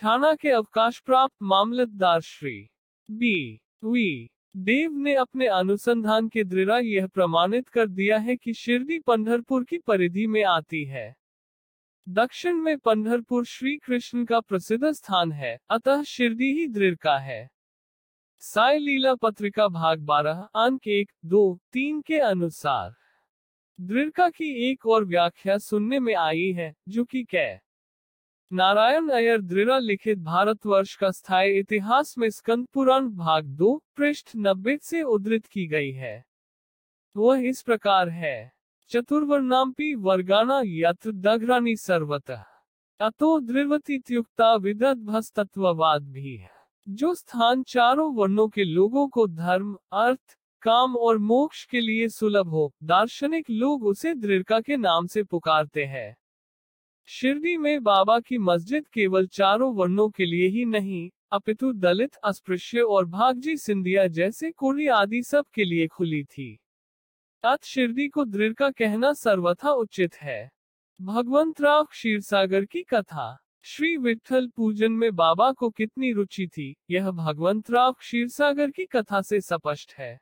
थाना 0.05 0.35
के 0.35 0.51
अवकाश 0.51 1.01
प्राप्त 1.01 1.37
मामलतदार 1.43 2.21
श्री 2.21 2.69
बी. 3.11 3.61
वी. 3.85 4.31
देव 4.59 4.93
ने 4.93 5.15
अपने 5.15 5.47
अनुसंधान 5.47 6.29
के 6.29 6.45
द्वारा 6.45 6.79
यह 6.79 7.07
प्रमाणित 7.07 7.69
कर 7.69 7.87
दिया 7.87 8.19
है 8.19 8.37
कि 8.37 8.53
शिरडी 8.53 8.99
पंढरपुर 8.99 9.65
की 9.65 9.79
परिधि 9.79 10.27
में 10.27 10.45
आती 10.45 10.85
है। 10.85 11.17
दक्षिण 12.09 12.55
में 12.55 12.79
पंढरपुर 12.79 13.45
श्री 13.45 13.77
कृष्ण 13.77 14.25
का 14.25 14.41
प्रसिद्ध 14.41 14.93
स्थान 14.93 15.33
है, 15.33 15.59
अतः 15.71 16.03
शिरडी 16.03 16.53
ही 16.53 16.67
दृढ़ 16.67 16.95
का 16.95 17.19
है। 17.19 17.51
साई 18.39 18.79
लीला 18.79 19.15
पत्रिका 19.15 19.69
भाग 19.69 20.01
बारह, 20.01 20.49
अंक 20.55 20.89
एक, 20.89 21.13
दो, 21.25 21.61
तीन 21.73 22.01
के 22.01 22.19
अनुसार। 22.19 22.95
दृढ़ 23.81 24.11
की 24.21 24.71
एक 24.71 24.87
और 24.87 25.05
व्याख्या 25.05 25.59
सुनने 25.59 26.01
में 26.01 26.15
आई 26.15 26.53
है, 26.53 26.75
जो 26.89 27.05
कि 27.05 27.25
कै? 27.25 27.59
नारायण 28.53 29.09
अयर 29.09 29.41
द्रिरा 29.41 29.79
लिखित 29.79 30.19
भारतवर्ष 30.19 30.97
का 30.97 31.11
स्थायी 31.11 31.59
इतिहास 31.59 32.19
में 32.19 32.31
स्कंद 32.31 32.67
पुराण 32.75 33.09
भाग 33.09 33.45
दो, 33.45 33.83
पृष्ठ 33.97 34.29
नब्बे 34.37 34.79
से 34.83 35.03
उद्धृत 35.03 35.47
की 35.47 35.67
गई 35.67 35.93
है। 35.93 36.25
वह 37.17 37.39
इस 37.39 37.63
प्रकार 37.63 38.09
है। 38.09 38.53
चतुर्वर्णापी 38.89 39.95
वर्गाना 39.95 40.63
यत्र 40.65 41.13
दघरानी 41.13 41.77
सर्वत। 41.77 42.31
अतो 43.01 43.41
द्रिवतीयुक्ता 43.41 44.55
विदत 44.55 44.97
भस्तत्ववाद 44.97 46.03
भी 46.03 46.37
है। 46.37 46.51
जो 46.89 47.15
स्थान 47.15 47.63
चारों 47.63 48.15
वर्णों 48.15 48.49
के 48.49 48.65
लोगों 48.65 49.09
को 49.09 49.27
धर्म, 49.27 49.79
अर्थ, 49.93 50.39
काम 50.63 50.97
और 50.97 51.19
मोक्ष 51.19 51.67
के 51.67 51.81
लिए 51.81 52.09
सुलभ 52.09 52.49
हो, 52.49 52.75
दार्शनिक 52.83 53.51
लोग 53.51 53.85
उसे 53.85 54.15
दृढ़ 54.15 54.61
के 54.61 54.77
नाम 54.77 55.07
से 55.07 55.23
पुकारते 55.23 55.85
हैं। 55.85 56.17
शिरडी 57.09 57.57
में 57.57 57.83
बाबा 57.83 58.21
की 58.21 58.39
मस्जिद 58.39 58.89
केवल 58.89 59.27
चारों 59.27 59.75
वर्णों 59.75 60.11
के 60.11 60.25
लिए 60.25 60.49
ही 60.49 60.65
नहीं, 60.65 61.11
अपितु 61.33 61.73
दलित, 61.73 62.15
अस्पृश्य 62.15 62.81
और 62.81 63.07
भागजी 63.07 63.57
सिंधिया 63.57 64.07
जैसे 64.07 64.51
कोरी 64.51 64.87
आदि 64.87 65.23
सब 65.23 65.45
के 65.55 65.65
लिए 65.65 65.87
खुली 65.87 66.25
थी। 66.25 66.59
अत 67.45 67.65
शिरडी 67.65 68.09
को 68.09 68.25
दृढ़ 68.25 68.53
का 68.53 68.71
कहना 68.71 69.13
सर्वथा 69.13 69.71
उचित 69.71 70.15
है। 70.15 70.51
भगवंत 71.03 71.61
राव 71.61 71.85
क्षीरसागर 71.85 72.65
की 72.65 72.83
कथा, 72.83 73.39
श्री 73.63 73.97
विठल 73.97 74.49
पूजन 74.49 74.93
में 74.93 75.17
बाबा 75.17 75.53
को 75.53 75.71
कितनी 75.71 76.13
रुचि 76.13 76.47
थी, 76.47 76.77
यह 76.91 77.11
भगवंत 77.11 77.71
राव 77.71 77.93
क्षीरसागर 77.93 78.71
की 78.71 78.85
कथा 78.85 79.23
से 79.23 79.41
स्पष्ट 79.41 79.93
है। 79.93 80.21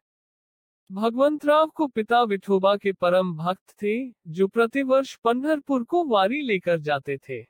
भगवंतराव 0.93 1.67
को 1.67 1.87
पिता 1.87 2.23
विठोबा 2.23 2.77
के 2.77 2.93
परम 2.93 3.37
भक्त 3.37 3.71
थे, 3.83 4.11
जो 4.11 4.49
प्रतिवर्ष 4.49 5.17
पंढरपुर 5.17 5.85
को 5.85 6.05
वारी 6.05 6.43
लेकर 6.43 6.79
जाते 6.79 7.17
थे। 7.17 7.47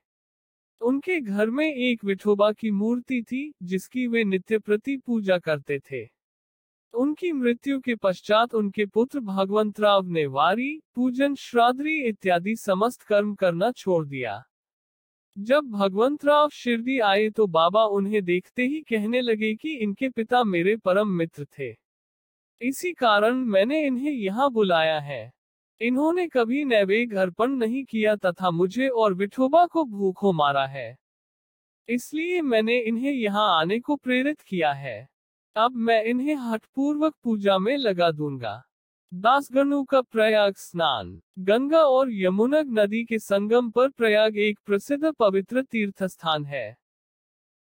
उनके 0.80 1.20
घर 1.20 1.50
में 1.50 1.74
एक 1.74 2.04
विठोबा 2.04 2.52
की 2.52 2.70
मूर्ति 2.70 3.22
थी, 3.22 3.54
जिसकी 3.62 4.06
वे 4.06 4.24
नित्य 4.24 4.58
प्रति 4.58 4.96
पूजा 4.96 5.38
करते 5.38 5.78
थे। 5.78 6.08
उनकी 6.94 7.32
मृत्यु 7.32 7.80
के 7.80 7.94
पश्चात 7.94 8.54
उनके 8.54 8.86
पुत्र 8.86 9.20
भगवंतराव 9.20 10.06
ने 10.06 10.26
वारी, 10.26 10.82
पूजन 10.94 11.34
श्राद्री 11.34 12.02
इत्यादि 12.02 12.56
समस्त 12.56 13.02
कर्म 13.02 13.34
करना 13.34 13.72
छोड़ 13.72 14.06
दिया। 14.06 14.42
जब 15.38 15.64
भगवंतराव 15.64 16.48
शिरडी 16.48 16.98
आए 16.98 17.30
तो 17.30 17.46
बाबा 17.46 17.84
उन्हें 17.84 18.24
देखते 18.24 18.62
ही 18.62 18.80
कहने 18.82 19.20
लगे 19.20 19.54
कि 19.54 19.74
इनके 19.74 20.08
पिता 20.08 20.44
मेरे 20.44 20.76
परम 20.76 21.08
मित्र 21.08 21.44
थे। 21.44 21.83
इसी 22.64 22.92
कारण 22.92 23.34
मैंने 23.34 23.86
इन्हें 23.86 24.12
यहाँ 24.12 24.50
बुलाया 24.50 24.98
है। 25.00 25.32
इन्होंने 25.80 26.26
कभी 26.28 26.64
नैवेद्य 26.64 27.16
अर्पण 27.16 27.50
नहीं 27.50 27.84
किया 27.84 28.14
तथा 28.16 28.50
मुझे 28.50 28.88
और 28.88 29.14
विठोबा 29.14 29.66
को 29.66 29.84
भूखों 29.84 30.32
मारा 30.32 30.66
है। 30.66 30.96
इसलिए 31.88 32.40
मैंने 32.42 32.78
इन्हें 32.78 33.12
यहाँ 33.12 33.60
आने 33.60 33.78
को 33.80 33.96
प्रेरित 33.96 34.40
किया 34.40 34.72
है। 34.72 35.08
अब 35.56 35.74
मैं 35.76 36.02
इन्हें 36.04 36.34
हठपूर्वक 36.34 37.14
पूजा 37.24 37.58
में 37.58 37.76
लगा 37.76 38.10
दूँगा। 38.10 38.62
दासगणु 39.12 39.84
का 39.84 40.00
प्रयाग 40.00 40.54
स्नान। 40.54 41.20
गंगा 41.38 41.82
और 41.82 42.12
यमुना 42.12 42.62
नदी 42.62 43.04
के 43.04 43.18
संगम 43.18 43.70
पर 43.70 43.88
प्रयाग 43.88 44.38
एक 44.38 44.58
प्रसिद्ध 44.66 45.12
पवित्र 45.12 45.62
तीर्थ 45.62 46.04
स्थान 46.04 46.44
है। 46.44 46.76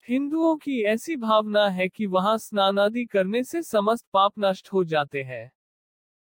हिंदुओं 0.10 0.58
की 0.58 0.84
ऐसी 0.84 1.16
भावना 1.16 1.70
है 1.70 1.90
कि 1.90 2.06
वहाँ 2.06 2.38
स्नान 2.38 2.80
आदि 2.80 3.06
करने 3.06 3.44
से 3.44 3.64
समस्त 3.64 4.08
पाप 4.14 4.34
नष्ट 4.40 4.74
हो 4.74 4.84
जाते 4.84 5.24
हैं। 5.24 5.52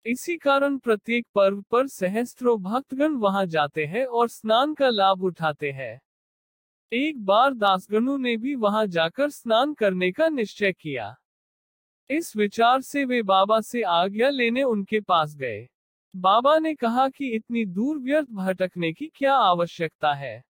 इसी 0.07 0.37
कारण 0.37 0.79
प्रत्येक 0.79 1.27
पर्व 1.35 1.63
पर 1.63 1.87
सहस्त्रों 1.87 2.63
भक्तगण 2.63 3.13
वहाँ 3.13 3.47
जाते 3.47 3.87
हैं 3.87 4.07
और 4.07 4.29
स्नान 4.29 4.75
का 4.75 4.89
लाभ 4.89 5.23
उठाते 5.23 5.71
हैं। 5.71 6.01
एक 6.93 7.25
बार 7.25 7.55
दासगणों 7.55 8.19
ने 8.19 8.37
भी 8.37 8.55
वहाँ 8.55 8.87
जाकर 8.87 9.31
स्नान 9.31 9.75
करने 9.75 10.13
का 10.13 10.29
निश्चय 10.29 10.73
किया। 10.73 11.17
इस 12.11 12.37
विचार 12.37 12.81
से 12.81 13.05
वे 13.05 13.23
बाबा 13.23 13.61
से 13.61 13.83
आज्ञा 13.83 14.29
लेने 14.29 14.63
उनके 14.63 15.01
पास 15.01 15.35
गए। 15.35 15.69
बाबा 16.17 16.59
ने 16.59 16.75
कहा 16.75 17.09
कि 17.09 17.31
इतनी 17.31 17.65
दूर 17.65 17.99
व्यर्थ 17.99 18.29
भटकने 18.31 18.93
की 18.93 19.07
क्या 19.07 19.35
आवश्यकता 19.35 20.13
है? 20.13 20.45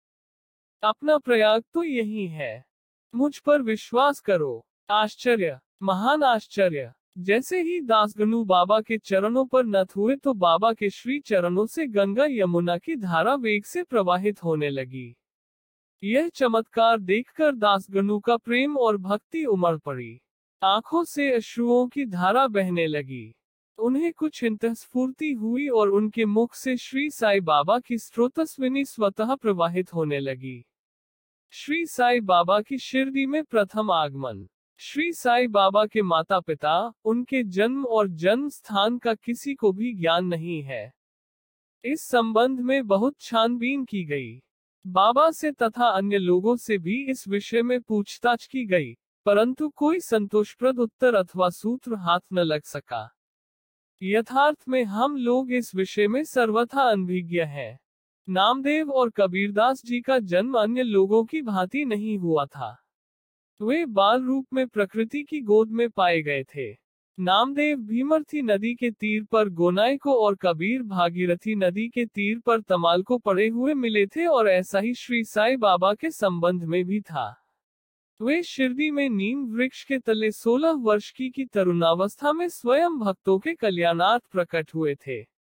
अपना 0.84 1.18
प्रयाग 1.18 1.64
तो 1.74 1.84
यही 1.84 2.28
है। 2.28 2.69
मुझ 3.16 3.38
पर 3.40 3.62
विश्वास 3.62 4.20
करो। 4.20 4.66
आश्चर्य, 4.90 5.60
महान 5.84 6.24
आश्चर्य। 6.24 6.94
जैसे 7.18 7.62
ही 7.62 7.82
दासगनु 7.82 8.44
बाबा 8.44 8.82
के 8.82 8.98
चरणों 8.98 9.46
पर 9.46 9.66
नथ 9.66 9.86
हुए 9.96 10.16
तो 10.16 10.34
बाबा 10.34 10.74
के 10.74 10.90
श्री 10.90 11.20
चरणों 11.20 11.66
से 11.66 11.88
गंगा 11.88 12.26
यमुना 12.30 12.78
की 12.78 12.96
धारा 12.96 13.36
वेग 13.36 13.64
से 13.64 13.84
प्रवाहित 13.84 14.44
होने 14.44 14.70
लगी। 14.70 15.16
यह 16.04 16.30
चमत्कार 16.30 17.00
देखकर 17.00 17.56
दासगनु 17.56 18.20
का 18.20 18.38
प्रेम 18.38 18.78
और 18.78 18.98
भक्ति 18.98 19.46
उमड़ 19.46 19.78
पड़ी। 19.78 20.22
आँखों 20.64 21.04
से 21.04 21.32
अश्रुओं 21.32 21.88
की 21.88 22.06
धारा 22.06 22.48
बहने 22.48 22.88
लगी। 22.88 23.36
उन्हें 23.78 24.14
कुछ 24.14 24.44
इंतस्फूर्ति 24.44 25.34
हुई 25.34 25.68
और 25.68 25.90
उनके 25.90 26.26
मुख 26.26 26.54
से 26.54 26.78
श्री 26.78 27.10
साई 27.10 27.40
बाबा 27.40 27.80
की 27.80 27.98
स्रोतस्विनी 27.98 28.86
स्वतः 28.86 29.36
प्रवाहित 29.36 29.94
होने 29.94 30.20
लगी। 30.20 30.66
श्री 31.52 31.86
साई 31.86 32.20
बाबा 32.20 32.62
की 32.62 32.78
शिरडी 32.78 33.26
में 33.26 33.44
प्रथम 33.44 33.92
आगमन। 33.92 34.48
श्री 34.78 35.14
साई 35.14 35.48
बाबा 35.48 35.86
के 35.86 36.02
माता 36.02 36.40
पिता 36.40 36.94
उनके 37.06 37.44
जन्म 37.44 37.86
और 37.86 38.08
जन्म 38.08 38.50
स्थान 38.50 38.98
का 38.98 39.14
किसी 39.14 39.56
को 39.56 39.72
भी 39.72 39.94
ज्ञान 39.94 40.26
नहीं 40.26 40.62
है। 40.64 40.94
इस 41.86 42.02
संबंध 42.02 42.60
में 42.60 42.88
बहुत 42.88 43.16
छानबीन 43.20 43.86
की 43.86 44.06
गई। 44.06 44.42
बाबा 44.88 45.32
से 45.32 45.52
तथा 45.52 45.88
अन्य 45.88 46.18
लोगों 46.18 46.56
से 46.58 46.78
भी 46.78 47.04
इस 47.06 47.28
विषय 47.28 47.62
में 47.62 47.82
पूछताछ 47.82 48.46
की 48.46 48.66
गई, 48.66 48.94
परंतु 49.26 49.70
कोई 49.70 50.00
संतोषप्रद 50.00 50.80
उत्तर 50.80 51.16
अथवा 51.16 51.50
सूत्र 51.50 51.96
हाथ 51.96 52.20
न 52.34 52.40
लग 52.40 52.64
सका। 52.64 53.10
यथार्थ 54.02 54.64
में 54.70 54.84
हम 54.84 55.18
लोग 55.18 55.52
इस 55.52 55.76
विषय 55.76 56.08
में 56.08 56.24
सर्वथा 56.24 56.82
अनभिज्ञ 56.82 57.42
हैं। 57.42 57.80
नामदेव 58.32 58.92
और 58.92 59.10
कबीरदास 59.10 59.82
जी 59.86 60.02
का 60.02 60.20
जन्म 60.20 60.54
अन्य 60.54 60.84
लोगों 60.84 61.26
की 61.26 61.42
भांति 61.42 61.86
नहीं 61.86 62.18
हुआ 62.18 62.46
था। 62.46 62.86
वे 63.62 63.86
बाल 63.86 64.24
रूप 64.24 64.48
में 64.54 64.68
प्रकृति 64.68 65.24
की 65.24 65.42
गोद 65.42 65.70
में 65.70 65.90
पाए 65.90 66.22
गए 66.22 66.44
थे। 66.44 66.74
नामदेव 67.20 67.78
भीमर्थी 67.78 68.42
नदी 68.42 68.76
के 68.76 68.92
तीर 68.92 69.24
पर 69.24 69.50
गोनाई 69.50 69.98
को 69.98 70.14
और 70.14 70.36
कबीर 70.36 70.84
भागीरथी 70.84 71.56
नदी 71.56 71.90
के 71.90 72.06
तीर 72.06 72.40
पर 72.40 72.62
तमाल 72.62 73.04
को 73.04 73.18
पड़े 73.18 73.48
हुए 73.48 73.74
मिले 73.74 74.08
थे 74.08 74.26
और 74.26 74.48
ऐसा 74.48 74.80
ही 74.80 74.94
श्री 74.94 75.24
साई 75.24 75.56
बाबा 75.56 75.94
के 75.94 76.12
संबंध 76.12 76.64
में 76.64 76.86
भी 76.86 77.02
था। 77.02 77.46
वे 78.22 78.44
शिरडी 78.44 78.92
में 78.92 79.10
नीम 79.10 79.46
वृक्ष 79.46 79.84
के 79.84 80.00
तले 80.00 80.32
16 80.32 80.72
वर्ष 80.72 81.12
की 81.12 81.30
की 81.30 81.46
तरुणावस्था 81.46 82.34
में 82.34 82.50
स्वयं 82.50 83.00
भक्तों 83.00 83.40
के 83.40 83.56
कल्याणार्थ 83.56 84.24
प्रकट 84.32 84.76
हुए 84.76 84.96
थे। 84.96 85.39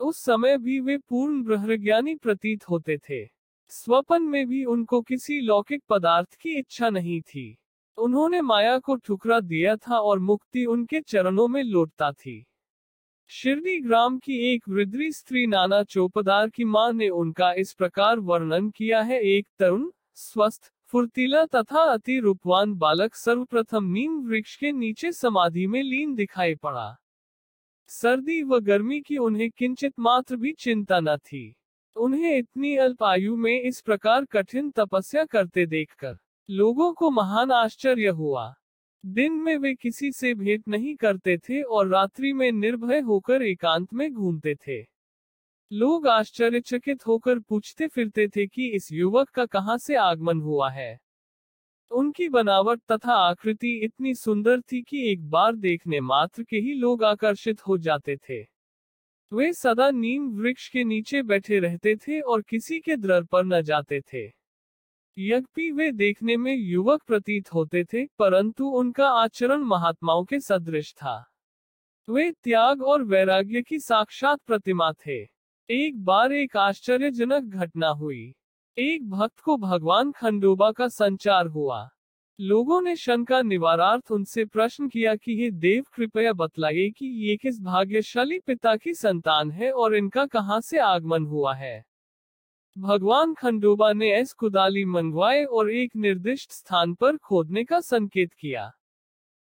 उस 0.00 0.24
समय 0.24 0.58
भी 0.58 0.80
वे 0.80 0.96
पूर्ण 0.98 1.42
ब्रह्मज्ञानी 1.42 2.14
प्रतीत 2.14 2.68
होते 2.70 2.98
थे। 2.98 3.24
स्वपन 3.68 4.22
में 4.22 4.48
भी 4.48 4.64
उनको 4.64 5.00
किसी 5.00 5.40
लौकिक 5.40 5.82
पदार्थ 5.88 6.34
की 6.34 6.58
इच्छा 6.58 6.90
नहीं 6.90 7.20
थी। 7.20 7.58
उन्होंने 7.98 8.40
माया 8.40 8.78
को 8.78 8.96
ठुकरा 8.96 9.40
दिया 9.40 9.76
था 9.76 9.98
और 9.98 10.18
मुक्ति 10.18 10.64
उनके 10.64 11.00
चरणों 11.00 11.48
में 11.48 11.62
लौटता 11.62 12.12
थी। 12.12 12.44
शिरडी 13.30 13.80
ग्राम 13.80 14.18
की 14.18 14.38
एक 14.54 14.68
वृद्धि 14.68 15.12
स्त्री 15.12 15.46
नाना 15.46 15.82
चौपदार 15.82 16.48
की 16.48 16.64
माँ 16.64 16.92
ने 16.92 17.08
उनका 17.08 17.52
इस 17.52 17.72
प्रकार 17.72 18.18
वर्णन 18.18 18.70
किया 18.70 19.00
है। 19.00 19.20
एक 19.20 19.46
तरुण, 19.58 19.90
स्वस्थ, 20.14 20.72
फुर्तीला 20.86 21.44
तथा 21.46 21.82
अति 21.82 22.18
रूपवान 22.18 22.74
बालक 22.74 23.14
सर्वप्रथम 23.14 23.84
नीम 23.84 24.20
वृक्ष 24.28 24.56
के 24.56 24.72
नीचे 24.72 25.12
समाधि 25.12 25.66
में 25.66 25.82
लीन 25.82 26.14
दिखाई 26.14 26.54
पड़ा। 26.54 26.96
सर्दी 27.90 28.42
व 28.42 28.58
गर्मी 28.60 29.00
की 29.00 29.16
उन्हें 29.16 29.50
किंचित 29.50 29.92
मात्र 30.00 30.36
भी 30.36 30.52
चिंता 30.52 31.00
न 31.00 31.16
थी। 31.16 31.54
उन्हें 31.96 32.36
इतनी 32.38 32.76
अल्प 32.76 33.02
आयु 33.02 33.36
में 33.36 33.62
इस 33.62 33.80
प्रकार 33.80 34.24
कठिन 34.24 34.70
तपस्या 34.70 35.24
करते 35.24 35.66
देखकर 35.66 36.16
लोगों 36.50 36.92
को 36.92 37.10
महान 37.10 37.52
आश्चर्य 37.52 38.08
हुआ। 38.08 38.54
दिन 39.06 39.32
में 39.32 39.56
वे 39.56 39.74
किसी 39.74 40.12
से 40.12 40.34
भेंट 40.34 40.68
नहीं 40.68 40.94
करते 40.96 41.38
थे 41.38 41.62
और 41.62 41.88
रात्रि 41.88 42.32
में 42.32 42.52
निर्भय 42.52 43.00
होकर 43.00 43.42
एकांत 43.42 43.94
में 43.94 44.12
घूमते 44.12 44.54
थे। 44.54 44.80
लोग 45.72 46.08
आश्चर्यचकित 46.08 47.06
होकर 47.06 47.38
पूछते 47.38 47.88
फिरते 47.88 48.28
थे 48.28 48.46
कि 48.46 48.68
इस 48.68 48.92
युवक 48.92 49.28
का 49.28 49.46
कहाँ 49.46 49.78
से 49.78 49.94
आगमन 49.94 50.40
हुआ 50.40 50.70
है। 50.70 50.98
उनकी 51.90 52.28
बनावट 52.28 52.80
तथा 52.92 53.12
आकृति 53.12 53.80
इतनी 53.84 54.14
सुंदर 54.14 54.60
थी 54.60 54.82
कि 54.82 55.12
एक 55.12 55.30
बार 55.30 55.56
देखने 55.56 56.00
मात्र 56.00 56.42
के 56.42 56.56
ही 56.56 56.74
लोग 56.74 57.04
आकर्षित 57.04 57.66
हो 57.66 57.78
जाते 57.78 58.16
थे। 58.16 58.42
वे 59.32 59.52
सदा 59.52 59.90
नीम 59.90 60.28
वृक्ष 60.28 60.68
के 60.68 60.84
नीचे 60.84 61.22
बैठे 61.22 61.58
रहते 61.58 61.96
थे 61.96 62.20
और 62.20 62.42
किसी 62.42 62.80
के 62.80 62.96
द्रर 62.96 63.24
पर 63.24 63.44
न 63.44 63.62
जाते 63.62 64.00
थे। 64.00 64.26
यद्यपि 65.18 65.70
वे 65.70 65.92
देखने 65.92 66.36
में 66.36 66.56
युवक 66.56 67.02
प्रतीत 67.02 67.54
होते 67.54 67.84
थे, 67.84 68.06
परंतु 68.06 68.68
उनका 68.68 69.08
आचरण 69.08 69.58
महात्माओं 69.58 70.24
के 70.24 70.40
सदृश 70.40 70.92
था। 70.92 71.24
वे 72.08 72.30
त्याग 72.30 72.82
और 72.82 73.02
वैराग्य 73.02 73.62
की 73.62 73.78
साक्षात 73.78 74.40
प्रतिमा 74.40 74.92
थे। 74.92 75.22
एक 75.70 76.04
बार 76.04 76.32
एक 76.32 76.56
आश्चर्यजनक 76.56 77.42
घटना 77.42 77.88
हुई। 77.88 78.34
एक 78.78 79.08
भक्त 79.10 79.40
को 79.40 79.56
भगवान 79.56 80.12
खंडोबा 80.12 80.72
का 80.72 80.88
संचार 80.88 81.46
हुआ। 81.46 81.88
लोगों 82.40 82.82
ने 82.82 82.96
शंका 82.96 83.42
निवारार्थ 83.42 84.10
उनसे 84.12 84.44
प्रश्न 84.44 84.88
किया 84.88 85.14
कि 85.16 85.32
ये 85.32 85.50
देव, 85.50 85.84
कृपया 85.94 86.32
बतलाइए 86.32 86.90
कि 86.90 87.06
ये 87.06 87.36
किस 87.36 87.60
भाग्यशाली 87.60 88.38
पिता 88.38 88.76
की 88.76 88.94
संतान 88.94 89.50
है 89.50 89.70
और 89.72 89.96
इनका 89.96 90.26
कहाँ 90.26 90.60
से 90.60 90.78
आगमन 90.78 91.26
हुआ 91.26 91.54
है? 91.54 91.84
भगवान 92.78 93.34
खंडोबा 93.34 93.92
ने 93.92 94.12
एस 94.14 94.32
कुदाली 94.32 94.84
मंगवाए 94.84 95.44
और 95.44 95.70
एक 95.70 95.96
निर्दिष्ट 95.96 96.52
स्थान 96.52 96.94
पर 96.94 97.16
खोदने 97.16 97.64
का 97.64 97.80
संकेत 97.80 98.32
किया। 98.32 98.72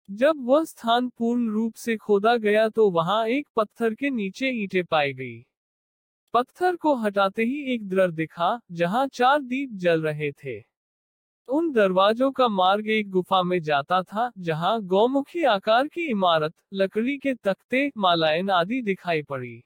जब 0.09 0.35
वह 0.39 0.65
स्थान 0.65 1.09
पूर्ण 1.09 1.51
रूप 1.51 1.75
से 1.75 1.97
खोदा 1.97 2.37
गया 2.37 2.69
तो 2.69 2.91
वहाँ 2.91 3.27
एक 3.27 3.49
पत्थर 3.57 3.95
के 3.95 4.11
नीचे 4.11 4.49
ईंटें 4.49 4.85
पाई 4.85 5.13
गई। 5.13 5.47
पत्थर 6.33 6.77
को 6.77 6.95
हटाते 6.95 7.45
ही 7.45 7.75
एक 7.75 7.89
द्रर 7.89 8.11
दिखा, 8.11 8.61
जहाँ 8.73 9.09
चार 9.09 9.43
दीप 9.43 9.71
जल 9.73 10.03
रहे 10.03 10.33
थे। 10.33 10.63
उन 11.49 11.73
दरवाजों 11.73 12.33
का 12.33 12.49
मार्ग 12.49 12.89
एक 12.89 13.11
गुफा 13.11 13.43
में 13.43 13.63
जाता 13.63 14.03
था, 14.03 14.33
जहाँ 14.39 14.83
गौमुखी 14.83 15.45
आकार 15.45 15.89
की 15.89 16.03
इमारत, 16.03 16.55
लकड़ी 16.73 17.19
के 17.19 17.35
तख्ते 17.35 17.93
मालायन 17.97 18.51
आदि 18.51 18.83
दिखाई 18.83 19.23
पड़ी। 19.23 19.65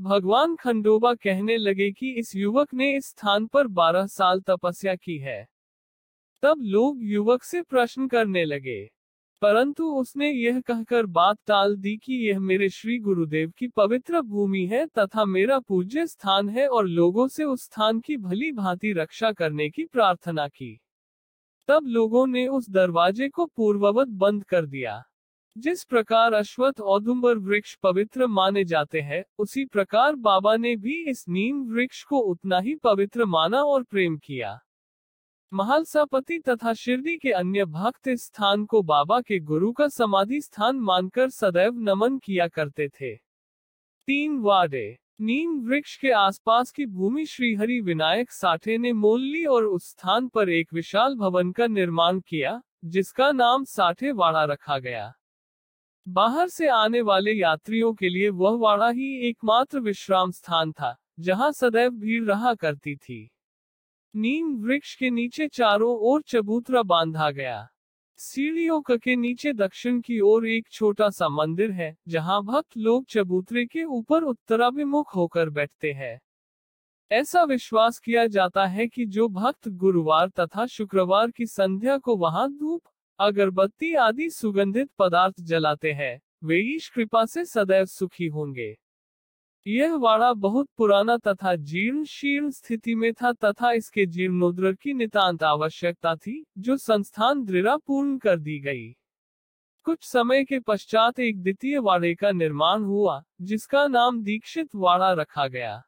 भगवान 0.00 0.56
खंडोबा 0.56 1.14
कहने 1.14 1.56
लगे 1.56 1.92
कि 1.92 2.10
इस 2.10 2.36
युवक 2.36 2.74
ने 2.74 2.96
इस 2.96 3.06
स्थान 3.06 3.46
पर 3.46 3.66
12 3.66 4.06
साल 4.06 4.40
तपस्या 4.40 4.94
की 4.94 5.18
है। 5.18 5.48
तब 6.42 6.58
लोग 6.60 6.98
युवक 7.02 7.42
से 7.42 7.62
प्रश्न 7.62 8.08
करने 8.08 8.44
लगे। 8.44 8.90
परंतु 9.42 9.84
उसने 9.84 10.30
यह 10.30 10.60
कहकर 10.60 11.06
बात 11.06 11.38
टाल 11.46 11.76
दी 11.76 11.96
कि 11.96 12.14
यह 12.14 12.40
मेरे 12.40 12.68
श्री 12.68 12.98
गुरुदेव 12.98 13.52
की 13.58 13.68
पवित्र 13.68 14.20
भूमि 14.20 14.66
है 14.66 14.86
तथा 14.86 15.24
मेरा 15.24 15.58
पूज्य 15.58 16.06
स्थान 16.06 16.48
है 16.48 16.68
और 16.68 16.86
लोगों 16.86 17.28
से 17.28 17.44
उस 17.44 17.64
स्थान 17.64 18.00
की 18.00 18.16
भली 18.16 18.52
भांति 18.52 18.92
रक्षा 18.92 19.32
करने 19.32 19.70
की 19.70 19.84
प्रार्थना 19.84 20.48
की। 20.48 20.80
तब 21.68 21.84
लोगों 21.86 22.26
ने 22.26 22.46
उस 22.46 22.70
दरवाजे 22.70 23.28
को 23.28 23.46
पूर्ववत 23.46 24.08
बंद 24.08 24.44
कर 24.44 24.66
दिया। 24.66 25.04
जिस 25.58 25.84
प्रकार 25.84 26.32
अश्वत्थ 26.32 26.80
औदुम्बर 26.80 27.34
वृक्ष 27.34 27.76
पवित्र 27.76 28.26
माने 28.26 28.64
जाते 28.64 29.00
हैं, 29.00 29.24
उसी 29.38 29.64
प्रकार 29.64 30.14
बाबा 30.14 30.56
ने 30.56 30.76
भी 30.76 31.04
इस 31.10 31.24
नीम 31.28 31.62
वृक्ष 31.74 32.04
को 32.04 32.18
उतना 32.18 32.58
ही 32.58 32.74
पवित्र 32.74 33.24
माना 33.24 33.62
और 33.62 33.82
प्रेम 33.82 34.16
किया। 34.16 34.60
महालसापति 35.52 36.38
तथा 36.38 36.72
शिरडी 36.74 37.16
के 37.16 37.30
अन्य 37.30 37.64
भक्त 37.64 38.08
इस 38.08 38.24
स्थान 38.24 38.64
को 38.64 38.82
बाबा 38.82 39.20
के 39.20 39.38
गुरु 39.38 39.72
का 39.72 39.88
समाधि 39.88 40.40
स्थान 40.40 40.76
मानकर 40.76 41.30
सदैव 41.30 41.78
नमन 41.78 42.18
किया 42.18 42.48
करते 42.48 42.88
थे। 42.88 43.14
तीन 44.08 44.38
वाडे 44.38 44.98
नीम 45.20 45.58
वृक्ष 45.60 45.96
के 45.96 46.10
आसपास 46.10 46.70
की 46.70 46.86
भूमि 46.86 47.24
श्रीहरि 47.26 47.80
विनायक 47.80 48.32
साठे 48.32 48.76
ने 48.78 48.92
मोल 48.92 49.20
ली 49.20 49.44
और 49.44 49.64
उस 49.64 49.88
स्थान 49.90 50.28
पर 50.28 50.50
एक 50.50 50.74
विशाल 50.74 51.14
भवन 51.14 51.52
का 51.52 51.66
निर्माण 51.66 52.20
किया, 52.20 52.60
जिसका 52.84 53.30
नाम 53.32 53.64
साठे 53.64 54.12
वाड़ा 54.12 54.44
रखा 54.44 54.78
गया। 54.78 55.12
बाहर 56.08 56.48
से 56.48 56.68
आने 56.68 57.00
वाले 57.00 57.32
यात्रियों 57.32 57.92
के 57.94 58.08
लिए 58.08 58.28
वह 58.28 58.58
वाड़ा 58.58 58.90
ही 58.90 59.28
एकमात्र 59.28 59.80
विश्राम 59.80 60.30
स्थान 60.30 60.72
था, 60.72 60.96
जहाँ 61.20 61.52
सदैव 61.52 61.90
भीड़ 61.90 62.24
रहा 62.24 62.54
करती 62.54 62.96
थी। 62.96 63.30
नीम 64.14 64.54
वृक्ष 64.64 64.94
के 64.96 65.10
नीचे 65.10 65.48
चारों 65.48 65.98
ओर 65.98 66.22
चबूतरा 66.22 66.82
बांधा 66.82 67.30
गया। 67.30 67.68
सीढ़ियों 68.16 68.80
के 68.80 69.16
नीचे 69.16 69.52
दक्षिण 69.52 70.00
की 70.00 70.20
ओर 70.20 70.46
एक 70.46 70.68
छोटा 70.70 71.10
सा 71.10 71.28
मंदिर 71.28 71.70
है, 71.70 71.96
जहाँ 72.08 72.42
भक्त 72.42 72.76
लोग 72.76 73.04
चबूतरे 73.06 73.66
के 73.66 73.84
ऊपर 73.84 74.22
उत्तराभिमुख 74.22 75.16
होकर 75.16 75.50
बैठते 75.50 75.92
हैं। 75.92 76.20
ऐसा 77.12 77.42
विश्वास 77.42 77.98
किया 77.98 78.26
जाता 78.26 78.66
है 78.66 78.86
कि 78.86 79.06
जो 79.06 79.28
भक्त 79.28 79.68
गुरुवार 79.68 80.28
तथा 80.28 80.66
शुक्रवार 80.66 81.30
की 81.30 81.46
संध्या 81.46 81.98
को 81.98 82.16
वहाँ 82.16 82.52
धूप, 82.52 82.82
अगरबत्ती 83.18 83.94
आदि 83.94 84.30
सुगंधित 84.30 84.90
पदार्थ 84.98 85.40
जलाते 85.40 85.92
हैं, 85.92 86.20
वे 86.44 86.58
ईश 86.60 86.88
कृपा 86.88 87.26
से 87.26 87.44
सदैव 87.44 87.84
सुखी 87.84 88.26
होंगे। 88.26 88.76
यह 89.68 89.94
वाड़ा 89.94 90.32
बहुत 90.32 90.68
पुराना 90.76 91.16
तथा 91.16 91.54
जीर्ण 91.54 92.04
शीर्ण 92.04 92.50
स्थिति 92.50 92.94
में 92.94 93.14
था 93.14 93.32
तथा 93.32 93.72
इसके 93.72 94.06
जीर्णोद्र 94.06 94.72
की 94.72 94.94
नितांत 94.94 95.42
आवश्यकता 95.42 96.16
थी, 96.16 96.46
जो 96.58 96.76
संस्थान 96.76 97.44
दृढ़ 97.44 97.76
पूर्ण 97.76 98.18
कर 98.18 98.38
दी 98.38 98.60
गई। 98.60 98.92
कुछ 99.84 100.04
समय 100.04 100.44
के 100.44 100.60
पश्चात 100.60 101.20
एक 101.20 101.42
द्वितीय 101.42 101.78
वाड़े 101.78 102.14
का 102.14 102.30
निर्माण 102.30 102.82
हुआ, 102.82 103.22
जिसका 103.42 103.86
नाम 103.86 104.22
दीक्षित 104.22 104.68
वाड़ा 104.74 105.12
रखा 105.12 105.48
गया। 105.48 105.82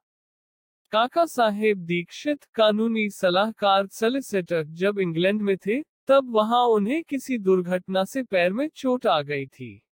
काका 0.91 1.27
साहेब 1.27 1.79
दीक्षित 1.79 2.45
कानूनी 2.45 3.11
सलाहकार 3.11 3.87
सलिसिटर 3.87 4.65
जब 4.65 4.99
इंग्लैंड 4.99 5.43
में 5.43 5.57
थे, 5.57 5.83
तब 5.83 6.31
वहाँ 6.31 6.65
उन्हें 6.65 7.05
किसी 7.05 7.39
दुर्घटना 7.39 8.05
से 8.05 8.23
पैर 8.23 8.53
में 8.53 8.69
चोट 8.69 9.07
आ 9.07 9.23
गई 9.23 9.47
थी। 9.47 9.87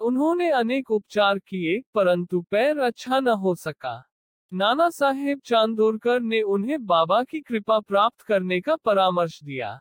उन्होंने 0.00 0.50
अनेक 0.50 0.90
उपचार 0.90 1.38
किए, 1.38 1.82
परंतु 1.94 2.40
पैर 2.40 2.78
अच्छा 2.78 3.20
न 3.20 3.28
हो 3.28 3.54
सका। 3.54 4.04
नाना 4.52 4.90
साहेब 4.90 5.40
चांदोरकर 5.44 6.20
ने 6.20 6.42
उन्हें 6.42 6.86
बाबा 6.86 7.22
की 7.24 7.40
कृपा 7.40 7.80
प्राप्त 7.80 8.20
करने 8.20 8.60
का 8.60 8.76
परामर्श 8.76 9.44
दिया। 9.44 9.80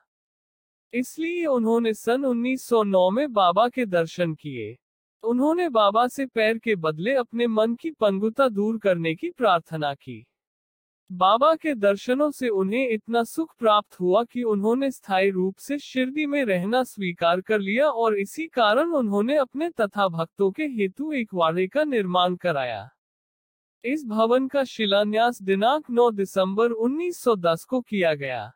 इसलिए 0.94 1.46
उन्होंने 1.46 1.94
सन 1.94 2.26
1909 2.26 3.10
में 3.12 3.34
बाबा 3.34 3.68
के 3.70 3.86
दर्शन 3.86 4.34
किए। 4.34 4.78
उन्होंने 5.24 5.70
बाबा 5.70 6.08
से 6.08 6.26
पैर 6.26 6.58
के 6.58 6.76
बदले 6.76 7.14
अपने 7.14 7.48
मन 7.48 7.76
की 7.76 7.92
पंगुता 7.92 8.50
दूर 8.50 8.78
करने 8.78 9.16
की 9.16 9.32
प्रार्थना 9.32 9.94
की। 9.94 10.26
बाबा 11.12 11.56
के 11.56 11.76
दर्शनों 11.76 12.32
से 12.32 12.50
उन्हें 12.50 12.90
इतना 12.90 13.24
सुख 13.24 13.56
प्राप्त 13.60 14.00
हुआ 14.00 14.24
कि 14.24 14.44
उन्होंने 14.44 14.92
स्थायी 14.92 15.30
रूप 15.30 15.58
से 15.58 15.78
शिरडी 15.80 16.26
में 16.26 16.46
रहना 16.46 16.84
स्वीकार 16.84 17.42
कर 17.42 17.60
लिया 17.60 17.90
और 17.90 18.18
इसी 18.20 18.48
कारण 18.48 18.92
उन्होंने 18.92 19.38
अपने 19.38 19.70
तथा 19.70 20.08
भक्तों 20.08 20.52
के 20.52 20.64
हेतु 20.64 21.12
एक 21.12 21.34
वाड़े 21.34 21.68
का 21.68 21.84
निर्माण 21.84 22.36
कराया। 22.36 22.90
इस 23.86 24.06
भवन 24.06 24.48
का 24.48 24.64
शिलान्यास 24.64 25.42
दिनांक 25.42 25.90
9 25.90 26.12
दिसंबर 26.12 26.72
1910 26.72 27.64
को 27.64 27.82
किया 27.82 28.14
गया। 28.14 28.52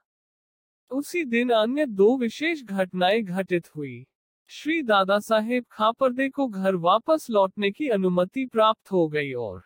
उसी 0.91 1.25
दिन 1.25 1.49
अन्य 1.49 1.85
दो 1.85 2.17
विशेष 2.17 2.63
घटनाएँ 2.63 3.21
घटित 3.21 3.75
हुई। 3.75 4.05
श्री 4.47 4.81
दादा 4.83 5.19
साहेब 5.19 5.65
खापरदे 5.71 6.29
को 6.29 6.47
घर 6.47 6.75
वापस 6.75 7.27
लौटने 7.29 7.71
की 7.71 7.89
अनुमति 7.89 8.45
प्राप्त 8.45 8.91
हो 8.91 9.07
गई 9.07 9.33
और 9.33 9.63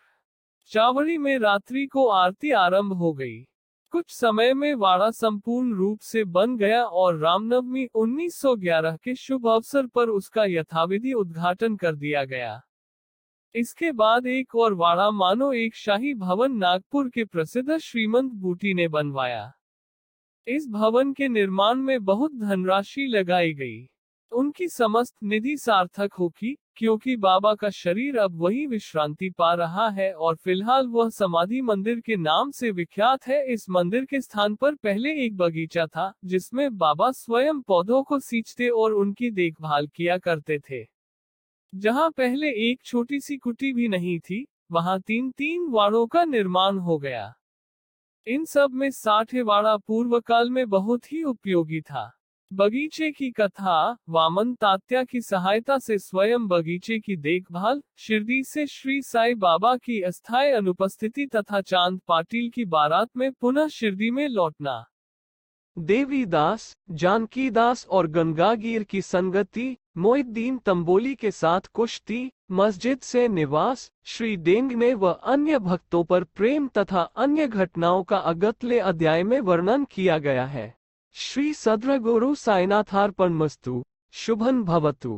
चावड़ी 0.66 1.18
में 1.18 1.38
रात्रि 1.38 1.86
को 1.86 2.06
आरती 2.06 2.50
आरंभ 2.50 2.92
हो 2.92 3.12
गई। 3.12 3.42
कुछ 3.90 4.04
समय 4.10 4.54
में 4.54 4.74
वाड़ा 4.74 5.10
संपूर्ण 5.10 5.74
रूप 5.74 6.00
से 6.00 6.24
बन 6.24 6.56
गया 6.56 6.84
और 6.84 7.18
रामनवमी 7.18 7.88
1911 7.94 8.96
के 8.96 9.14
शुभ 9.14 9.48
अवसर 9.48 9.86
पर 9.86 10.08
उसका 10.08 10.44
यथाविधि 10.44 11.12
उद्घाटन 11.12 11.76
कर 11.76 11.94
दिया 11.94 12.24
गया। 12.24 12.60
इसके 13.54 13.92
बाद 13.92 14.26
एक 14.26 14.54
और 14.54 14.74
वाड़ा 14.74 15.10
मानो 15.10 15.52
एक 15.52 15.74
शाही 15.74 16.14
भवन 16.14 16.52
नागपुर 16.52 17.08
के 17.08 17.24
प्रसिद्ध 17.24 17.78
श्रीमंत 17.78 18.32
बूटी 18.32 18.74
ने 18.74 18.88
बनवाया। 18.88 19.52
इस 20.46 20.68
भवन 20.68 21.12
के 21.12 21.28
निर्माण 21.28 21.74
में 21.74 22.04
बहुत 22.04 22.34
धनराशि 22.34 23.06
लगाई 23.06 23.54
गई। 23.54 23.90
उनकी 24.32 24.68
समस्त 24.68 25.16
निधि 25.22 25.56
सार्थक 25.56 26.14
होगी 26.14 26.56
क्योंकि 26.76 27.16
बाबा 27.16 27.54
का 27.54 27.70
शरीर 27.70 28.18
अब 28.18 28.40
वही 28.40 28.66
विश्रांति 28.66 29.30
पा 29.30 29.54
रहा 29.54 29.88
है 29.88 30.12
और 30.12 30.36
फ़िलहाल 30.36 30.86
वह 30.86 31.10
समाधि 31.10 31.60
मंदिर 31.60 32.00
के 32.00 32.16
नाम 32.16 32.50
से 32.50 32.70
विख्यात 32.70 33.26
है। 33.26 33.52
इस 33.52 33.70
मंदिर 33.70 34.04
के 34.04 34.20
स्थान 34.20 34.54
पर 34.54 34.74
पहले 34.74 35.14
एक 35.24 35.36
बगीचा 35.36 35.86
था, 35.86 36.12
जिसमें 36.24 36.76
बाबा 36.78 37.10
स्वयं 37.12 37.60
पौधों 37.60 38.02
को 38.02 38.18
सींचते 38.18 38.68
और 38.68 38.92
उनकी 38.92 39.30
देखभाल 39.30 39.86
किया 39.86 40.18
करते 40.18 40.58
थे। 40.58 40.84
जहाँ 41.74 42.10
पहले 42.10 42.50
एक 42.70 42.82
छोटी 42.84 43.20
सी 43.20 43.36
कुटी 43.36 43.72
भी 43.72 43.88
नहीं 43.88 44.20
थी, 44.20 44.46
वहाँ 44.72 45.00
तीन 45.00 45.30
तीन 45.30 45.68
वाड़ों 45.70 46.06
का 46.06 46.24
निर्माण 46.24 46.78
हो 46.78 46.98
गया। 46.98 47.32
इन 48.26 48.44
सब 48.44 48.70
में 48.72 48.90
साठेवाड़ा 48.90 49.76
पूर्व 49.76 50.20
काल 50.20 50.50
में 50.50 50.68
बहुत 50.68 51.12
ही 51.12 51.22
उपयोगी 51.22 51.80
था। 51.80 52.10
बगीचे 52.52 53.10
की 53.10 53.30
कथा, 53.30 53.96
वामन 54.08 54.54
तात्या 54.54 55.04
की 55.04 55.20
सहायता 55.20 55.78
से 55.78 55.98
स्वयं 55.98 56.48
बगीचे 56.48 56.98
की 56.98 57.16
देखभाल, 57.16 57.82
शिरडी 57.96 58.44
से 58.44 58.66
श्री 58.66 59.02
साई 59.02 59.34
बाबा 59.34 59.76
की 59.76 60.02
अस्थायी 60.02 60.52
अनुपस्थिति 60.52 61.26
तथा 61.26 61.60
चाँद 61.60 62.00
पाटिल 62.08 62.50
की 62.50 62.64
बारात 62.64 63.08
में 63.16 63.32
पुनः 63.32 63.68
शिरडी 63.68 64.10
में 64.10 64.28
लौटना। 64.28 64.84
देवीदास 65.78 66.76
जानकी 66.90 67.50
दास 67.50 67.86
और 67.86 68.06
गंगागीर 68.06 68.82
की 68.82 69.02
संगति 69.02 69.76
मोहिद्दीन 69.96 70.58
तंबोली 70.58 71.14
के 71.14 71.30
साथ 71.30 71.60
कुश्ती, 71.60 72.32
मस्जिद 72.50 72.98
से 72.98 73.28
निवास, 73.28 73.92
श्री 74.04 74.36
डेंग 74.36 74.72
में 74.72 74.94
व 74.94 75.10
अन्य 75.10 75.58
भक्तों 75.58 76.04
पर 76.04 76.24
प्रेम 76.24 76.68
तथा 76.68 77.00
अन्य 77.00 77.46
घटनाओं 77.46 78.04
का 78.04 78.16
अगतले 78.16 78.78
अध्याय 78.78 79.22
में 79.22 79.40
वर्णन 79.40 79.84
किया 79.84 80.18
गया 80.18 80.44
है। 80.44 80.81
શ્રી 81.14 81.52
સદ્રગુરુ 81.54 82.28
સાંઈનાથાર્પણ 82.34 83.34
મસ્તુ 83.34 83.74
શુભન 84.14 84.58
ભવતુ 84.64 85.12